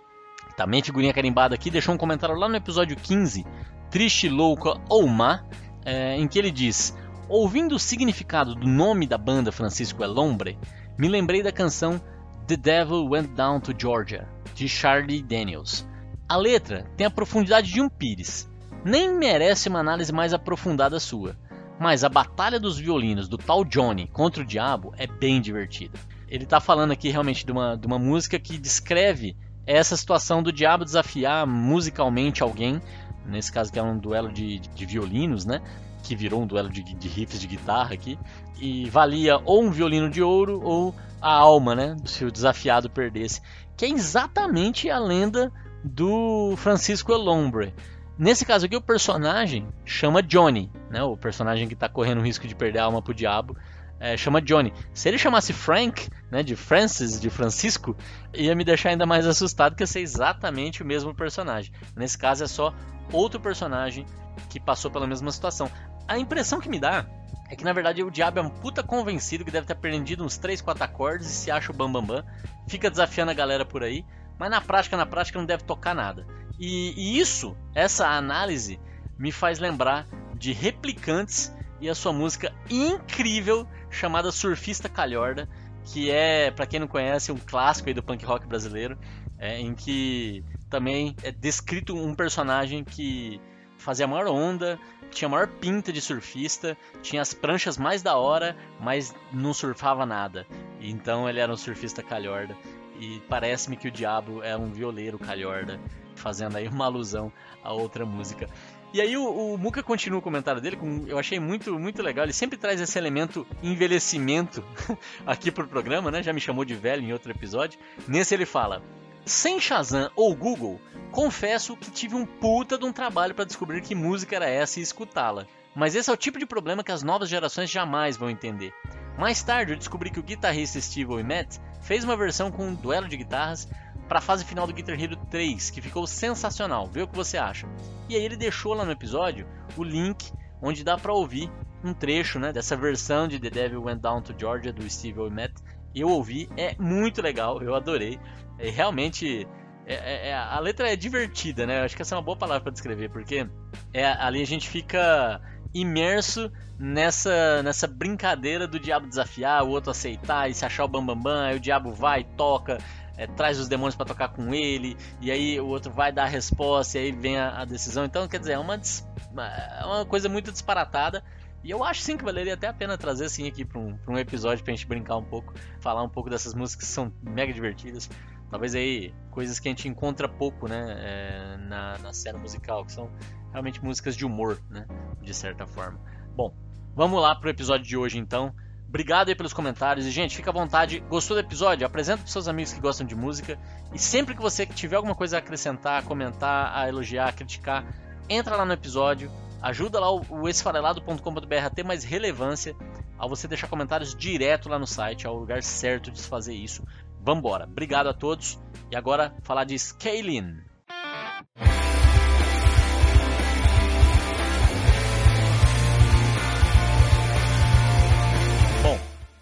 também 0.56 0.84
figurinha 0.84 1.14
carimbada 1.14 1.56
aqui, 1.56 1.70
deixou 1.70 1.94
um 1.94 1.98
comentário 1.98 2.36
lá 2.36 2.48
no 2.48 2.56
episódio 2.56 2.96
15, 2.96 3.46
Triste, 3.90 4.30
Louca 4.30 4.80
ou 4.90 5.08
Má, 5.08 5.44
é, 5.86 6.16
em 6.18 6.28
que 6.28 6.40
ele 6.40 6.52
diz: 6.52 6.98
Ouvindo 7.28 7.76
o 7.76 7.80
significado 7.80 8.56
do 8.56 8.68
nome 8.68 9.08
da 9.08 9.18
banda 9.18 9.52
Francisco 9.52 10.04
Elombre, 10.04 10.58
me 10.98 11.08
lembrei 11.08 11.42
da 11.42 11.52
canção 11.52 12.02
The 12.48 12.58
Devil 12.58 13.10
Went 13.10 13.30
Down 13.36 13.60
to 13.60 13.74
Georgia, 13.78 14.28
de 14.54 14.68
Charlie 14.68 15.22
Daniels. 15.22 15.88
A 16.28 16.38
letra 16.38 16.86
tem 16.98 17.06
a 17.06 17.12
profundidade 17.12 17.72
de 17.72 17.82
um 17.82 17.90
pires, 17.90 18.50
nem 18.84 19.14
merece 19.14 19.70
uma 19.70 19.80
análise 19.80 20.12
mais 20.12 20.34
aprofundada 20.34 21.00
sua, 21.00 21.38
mas 21.80 22.04
a 22.04 22.10
batalha 22.10 22.60
dos 22.60 22.78
violinos 22.78 23.28
do 23.28 23.38
tal 23.38 23.64
Johnny 23.64 24.08
contra 24.08 24.44
o 24.44 24.46
diabo 24.46 24.94
é 24.98 25.08
bem 25.08 25.42
divertida. 25.42 25.98
Ele 26.28 26.44
está 26.44 26.60
falando 26.60 26.92
aqui 26.92 27.10
realmente 27.10 27.46
de 27.46 27.52
uma, 27.52 27.76
de 27.78 27.86
uma 27.86 28.00
música 28.00 28.40
que 28.40 28.58
descreve 28.58 29.38
essa 29.66 29.96
situação 29.96 30.44
do 30.44 30.52
diabo 30.52 30.84
desafiar 30.86 31.48
musicalmente 31.48 32.44
alguém, 32.44 32.82
nesse 33.26 33.52
caso 33.52 33.72
que 33.72 33.80
é 33.80 33.84
um 33.84 33.98
duelo 33.98 34.32
de, 34.32 34.60
de 34.60 34.86
violinos, 34.86 35.46
né? 35.46 35.62
Que 36.04 36.16
virou 36.16 36.42
um 36.42 36.48
duelo 36.48 36.70
de, 36.70 36.84
de 36.84 37.08
riffs 37.08 37.40
de 37.40 37.48
guitarra 37.48 37.94
aqui. 37.94 38.20
E 38.60 38.90
valia 38.90 39.40
ou 39.46 39.64
um 39.64 39.72
violino 39.72 40.10
de 40.10 40.22
ouro 40.22 40.62
ou 40.62 40.94
a 41.22 41.32
alma, 41.32 41.74
né? 41.74 41.96
Se 42.06 42.26
o 42.26 42.32
desafiado 42.32 42.90
perdesse. 42.90 43.42
Que 43.78 43.86
é 43.86 43.90
exatamente 43.90 44.90
a 44.90 45.00
lenda 45.00 45.52
do 45.84 46.56
Francisco 46.58 47.12
Elombre. 47.12 47.74
Nesse 48.18 48.46
caso 48.46 48.66
aqui, 48.66 48.76
o 48.76 48.82
personagem 48.82 49.68
chama 49.86 50.22
Johnny, 50.22 50.70
né? 50.90 51.02
O 51.02 51.18
personagem 51.18 51.68
que 51.68 51.74
está 51.74 51.88
correndo 51.88 52.20
o 52.20 52.24
risco 52.24 52.48
de 52.48 52.54
perder 52.54 52.80
a 52.80 52.86
alma 52.86 53.02
pro 53.02 53.14
diabo 53.14 53.56
é, 54.04 54.18
chama 54.18 54.42
Johnny. 54.42 54.74
Se 54.94 55.08
ele 55.08 55.18
chamasse 55.18 55.54
Frank, 55.54 56.10
né, 56.30 56.44
de 56.44 56.58
Francis, 56.58 57.22
de 57.22 57.30
Francisco, 57.30 57.96
ia 58.34 58.54
me 58.54 58.66
deixar 58.66 58.90
ainda 58.90 59.06
mais 59.06 59.26
assustado 59.26 59.78
que 59.78 59.84
ia 59.84 59.88
ser 59.88 60.02
exatamente 60.02 60.84
o 60.84 60.86
mesmo 60.86 61.16
personagem. 61.16 61.72
Nesse 61.96 62.18
caso 62.18 62.44
é 62.44 62.48
só 62.48 62.76
outro 63.14 63.40
personagem 63.40 64.06
que 64.50 64.60
passou 64.60 64.92
pela 64.92 65.08
mesma 65.08 65.32
situação. 65.32 65.72
A 66.06 66.20
impressão 66.20 66.60
que 66.60 66.68
me 66.68 66.82
dá 66.82 67.06
é 67.50 67.56
que 67.56 67.64
na 67.64 67.72
verdade 67.72 68.04
o 68.04 68.12
diabo 68.12 68.40
é 68.40 68.42
um 68.42 68.50
puta 68.50 68.84
convencido 68.84 69.46
que 69.46 69.52
deve 69.52 69.68
ter 69.68 69.72
aprendido 69.72 70.26
uns 70.26 70.38
3, 70.38 70.60
4 70.60 70.84
acordes 70.84 71.28
e 71.28 71.34
se 71.34 71.50
acha 71.50 71.72
o 71.72 71.74
bambambam, 71.74 72.18
bam, 72.18 72.24
bam, 72.24 72.66
fica 72.68 72.90
desafiando 72.90 73.32
a 73.32 73.34
galera 73.34 73.64
por 73.64 73.84
aí, 73.84 74.06
mas 74.38 74.50
na 74.50 74.60
prática, 74.60 74.98
na 74.98 75.06
prática 75.06 75.40
não 75.40 75.46
deve 75.46 75.64
tocar 75.64 75.96
nada. 75.96 76.28
E, 76.60 76.94
e 76.98 77.18
isso, 77.18 77.56
essa 77.74 78.06
análise, 78.06 78.82
me 79.18 79.32
faz 79.32 79.60
lembrar 79.60 80.06
de 80.36 80.52
replicantes 80.52 81.56
e 81.84 81.90
a 81.90 81.94
sua 81.94 82.14
música 82.14 82.54
incrível 82.70 83.68
chamada 83.90 84.32
Surfista 84.32 84.88
Calhorda, 84.88 85.50
que 85.84 86.10
é, 86.10 86.50
para 86.50 86.66
quem 86.66 86.80
não 86.80 86.88
conhece, 86.88 87.30
um 87.30 87.38
clássico 87.38 87.90
aí 87.90 87.94
do 87.94 88.02
punk 88.02 88.24
rock 88.24 88.48
brasileiro, 88.48 88.98
é, 89.38 89.60
em 89.60 89.76
que 89.76 90.46
também 90.70 91.14
é 91.22 91.30
descrito 91.30 91.94
um 91.94 92.16
personagem 92.16 92.86
que 92.86 93.42
fazia 93.78 94.06
a 94.06 94.08
maior 94.08 94.28
onda, 94.28 94.80
tinha 95.12 95.28
a 95.28 95.32
maior 95.32 95.48
pinta 95.48 95.92
de 95.92 96.00
surfista, 96.00 96.78
tinha 97.02 97.22
as 97.22 97.34
pranchas 97.34 97.78
mais 97.78 98.02
da 98.02 98.16
hora, 98.16 98.56
mas 98.80 99.14
não 99.34 99.54
surfava 99.54 100.06
nada. 100.06 100.48
Então 100.80 101.28
ele 101.28 101.42
era 101.42 101.52
um 101.52 101.58
surfista 101.58 102.02
calhorda. 102.02 102.56
E 102.98 103.22
parece-me 103.28 103.76
que 103.76 103.90
o 103.90 103.92
diabo 103.92 104.42
é 104.42 104.56
um 104.56 104.72
violeiro 104.72 105.20
calhorda, 105.20 105.82
fazendo 106.16 106.56
aí 106.56 106.70
uma 106.70 106.86
alusão 106.86 107.30
a 107.62 107.74
outra 107.74 108.06
música. 108.06 108.48
E 108.94 109.02
aí 109.02 109.18
o, 109.18 109.54
o 109.54 109.58
Muka 109.58 109.82
continua 109.82 110.20
o 110.20 110.22
comentário 110.22 110.62
dele, 110.62 110.76
com, 110.76 111.06
eu 111.08 111.18
achei 111.18 111.40
muito, 111.40 111.78
muito 111.80 112.04
legal. 112.04 112.26
Ele 112.26 112.34
sempre 112.34 112.58
traz 112.60 112.80
esse 112.80 112.96
elemento 112.98 113.46
envelhecimento 113.64 114.64
aqui 115.26 115.52
pro 115.52 115.68
programa, 115.68 116.12
né? 116.12 116.22
Já 116.22 116.32
me 116.32 116.40
chamou 116.40 116.64
de 116.64 116.76
velho 116.76 117.02
em 117.02 117.12
outro 117.12 117.32
episódio. 117.32 117.80
Nesse 118.08 118.36
ele 118.36 118.46
fala: 118.46 118.84
sem 119.26 119.60
Shazam 119.60 120.12
ou 120.16 120.36
Google, 120.36 120.80
confesso 121.12 121.76
que 121.76 121.90
tive 121.90 122.16
um 122.16 122.26
puta 122.26 122.78
de 122.78 122.86
um 122.86 122.94
trabalho 122.94 123.34
para 123.34 123.46
descobrir 123.46 123.82
que 123.82 123.96
música 123.96 124.36
era 124.36 124.48
essa 124.48 124.80
e 124.80 124.84
escutá-la. 124.84 125.48
Mas 125.76 125.96
esse 125.96 126.10
é 126.10 126.14
o 126.14 126.18
tipo 126.18 126.38
de 126.38 126.46
problema 126.46 126.84
que 126.84 126.92
as 126.92 127.02
novas 127.02 127.30
gerações 127.30 127.72
jamais 127.72 128.16
vão 128.16 128.30
entender. 128.30 128.72
Mais 129.18 129.42
tarde 129.42 129.72
eu 129.72 129.78
descobri 129.78 130.12
que 130.12 130.20
o 130.20 130.24
guitarrista 130.24 130.80
Steve 130.80 131.24
Matt 131.24 131.58
fez 131.82 132.04
uma 132.04 132.16
versão 132.16 132.52
com 132.52 132.68
um 132.68 132.76
duelo 132.76 133.08
de 133.08 133.18
guitarras 133.18 133.68
para 134.08 134.20
a 134.20 134.22
fase 134.22 134.46
final 134.46 134.68
do 134.68 134.74
Guitar 134.74 135.00
Hero 135.00 135.16
3, 135.30 135.70
que 135.70 135.82
ficou 135.82 136.06
sensacional. 136.06 136.88
Vê 136.88 137.02
o 137.02 137.08
que 137.08 137.16
você 137.16 137.38
acha. 137.38 137.68
E 138.10 138.16
aí 138.16 138.24
ele 138.24 138.36
deixou 138.36 138.74
lá 138.74 138.86
no 138.86 138.92
episódio 138.92 139.48
o 139.78 139.84
link 139.84 140.32
onde 140.62 140.84
dá 140.84 140.98
para 140.98 141.14
ouvir 141.14 141.52
um 141.84 141.94
trecho, 141.94 142.40
né, 142.40 142.54
dessa 142.54 142.78
versão 142.78 143.28
de 143.28 143.38
The 143.40 143.50
Devil 143.50 143.84
Went 143.84 144.00
Down 144.00 144.22
to 144.22 144.34
Georgia 144.38 144.72
do 144.72 144.90
Steve 144.90 145.30
Matt. 145.30 145.52
Eu 145.94 146.10
ouvi, 146.10 146.50
é 146.56 146.76
muito 146.80 147.22
legal, 147.22 147.62
eu 147.62 147.76
adorei. 147.76 148.20
É 148.58 148.70
realmente 148.70 149.48
é, 149.86 149.96
é, 149.96 150.30
é, 150.30 150.34
a 150.34 150.60
letra 150.60 150.92
é 150.92 150.96
divertida, 150.96 151.66
né? 151.68 151.82
Acho 151.82 151.96
que 151.96 152.02
essa 152.02 152.16
é 152.16 152.18
uma 152.18 152.24
boa 152.24 152.38
palavra 152.38 152.62
para 152.62 152.72
descrever, 152.72 153.10
porque 153.10 153.48
é, 153.94 154.06
ali 154.06 154.42
a 154.42 154.46
gente 154.46 154.70
fica 154.70 155.42
imerso 155.74 156.52
nessa 156.80 157.64
nessa 157.64 157.88
brincadeira 157.88 158.68
do 158.68 158.80
diabo 158.80 159.08
desafiar, 159.08 159.64
o 159.64 159.70
outro 159.70 159.92
aceitar 159.92 160.50
e 160.50 160.54
se 160.54 160.66
achar 160.66 160.86
o 160.86 160.88
bambambam, 160.88 161.24
bam, 161.24 161.34
bam, 161.34 161.46
aí 161.48 161.58
o 161.58 161.60
diabo 161.60 161.92
vai, 161.94 162.24
toca, 162.24 162.78
é, 163.18 163.28
traz 163.28 163.60
os 163.60 163.68
demônios 163.68 163.96
para 163.96 164.06
tocar 164.06 164.30
com 164.30 164.54
ele, 164.54 164.98
e 165.22 165.32
aí 165.32 165.60
o 165.60 165.68
outro 165.68 165.92
vai 165.92 166.12
dar 166.12 166.24
a 166.24 166.28
resposta, 166.28 166.98
e 166.98 167.02
aí 167.02 167.12
vem 167.12 167.38
a, 167.38 167.62
a 167.62 167.66
decisão. 167.66 168.06
Então, 168.06 168.28
quer 168.28 168.40
dizer, 168.40 168.54
é 168.54 168.60
uma, 168.60 168.76
é 168.76 169.86
uma 169.86 170.06
coisa 170.06 170.28
muito 170.30 170.52
disparatada. 170.52 171.24
E 171.64 171.72
eu 171.72 171.82
acho 171.82 172.02
sim 172.02 172.18
que 172.18 172.26
valeria 172.26 172.56
até 172.56 172.68
a 172.68 172.74
pena 172.74 172.98
trazer 172.98 173.26
assim 173.26 173.48
aqui 173.48 173.64
para 173.64 173.80
um, 173.80 173.98
um 174.08 174.18
episódio 174.18 174.64
pra 174.64 174.74
gente 174.74 174.86
brincar 174.86 175.16
um 175.16 175.24
pouco, 175.24 175.54
falar 175.80 176.04
um 176.04 176.10
pouco 176.10 176.30
dessas 176.30 176.54
músicas 176.54 176.88
que 176.88 176.94
são 176.94 177.14
mega 177.22 177.54
divertidas. 177.54 178.10
Talvez 178.50 178.76
aí 178.76 179.14
coisas 179.32 179.60
que 179.60 179.70
a 179.70 179.72
gente 179.72 179.88
encontra 179.88 180.28
pouco, 180.28 180.68
né, 180.68 180.96
é, 181.00 181.58
na, 181.58 181.98
na 182.00 182.14
cena 182.14 182.38
musical, 182.38 182.86
que 182.86 182.92
são 182.92 183.10
realmente 183.52 183.84
músicas 183.84 184.16
de 184.16 184.26
humor, 184.26 184.62
né, 184.70 184.86
de 185.22 185.34
certa 185.34 185.66
forma. 185.66 186.00
Bom, 186.36 186.54
vamos 186.94 187.22
lá 187.22 187.34
pro 187.34 187.50
episódio 187.50 187.86
de 187.88 187.96
hoje 187.96 188.18
então. 188.18 188.54
Obrigado 188.94 189.30
aí 189.30 189.36
pelos 189.36 189.54
comentários. 189.54 190.06
E, 190.06 190.12
gente, 190.12 190.36
fica 190.36 190.52
à 190.52 190.54
vontade. 190.54 191.00
Gostou 191.10 191.36
do 191.36 191.40
episódio? 191.40 191.84
Apresenta 191.84 192.20
para 192.20 192.32
seus 192.32 192.48
amigos 192.48 192.74
que 192.74 192.80
gostam 192.80 193.08
de 193.08 193.16
música. 193.16 193.58
E 193.92 193.98
sempre 193.98 194.36
que 194.36 194.42
você 194.42 194.68
tiver 194.68 194.98
alguma 194.98 195.16
coisa 195.16 195.38
a 195.38 195.40
acrescentar, 195.40 196.04
comentar, 196.04 196.72
a 196.78 196.88
elogiar, 196.88 197.30
a 197.30 197.32
criticar, 197.32 197.84
entra 198.30 198.56
lá 198.56 198.64
no 198.64 198.72
episódio. 198.72 199.32
Ajuda 199.64 200.00
lá 200.00 200.12
o 200.12 200.48
esfarelado.com.br 200.48 201.56
a 201.66 201.70
ter 201.72 201.84
mais 201.84 202.04
relevância 202.04 202.76
ao 203.18 203.28
você 203.28 203.48
deixar 203.48 203.68
comentários 203.68 204.14
direto 204.14 204.70
lá 204.70 204.78
no 204.78 204.86
site. 204.86 205.26
É 205.26 205.30
o 205.30 205.40
lugar 205.40 205.64
certo 205.64 206.12
de 206.12 206.20
se 206.22 206.28
fazer 206.28 206.54
isso. 206.54 206.84
Vambora. 207.20 207.66
Obrigado 207.66 208.10
a 208.10 208.14
todos. 208.14 208.60
E 208.92 208.96
agora 208.96 209.34
falar 209.42 209.64
de 209.64 209.74
Scaling. 209.76 210.62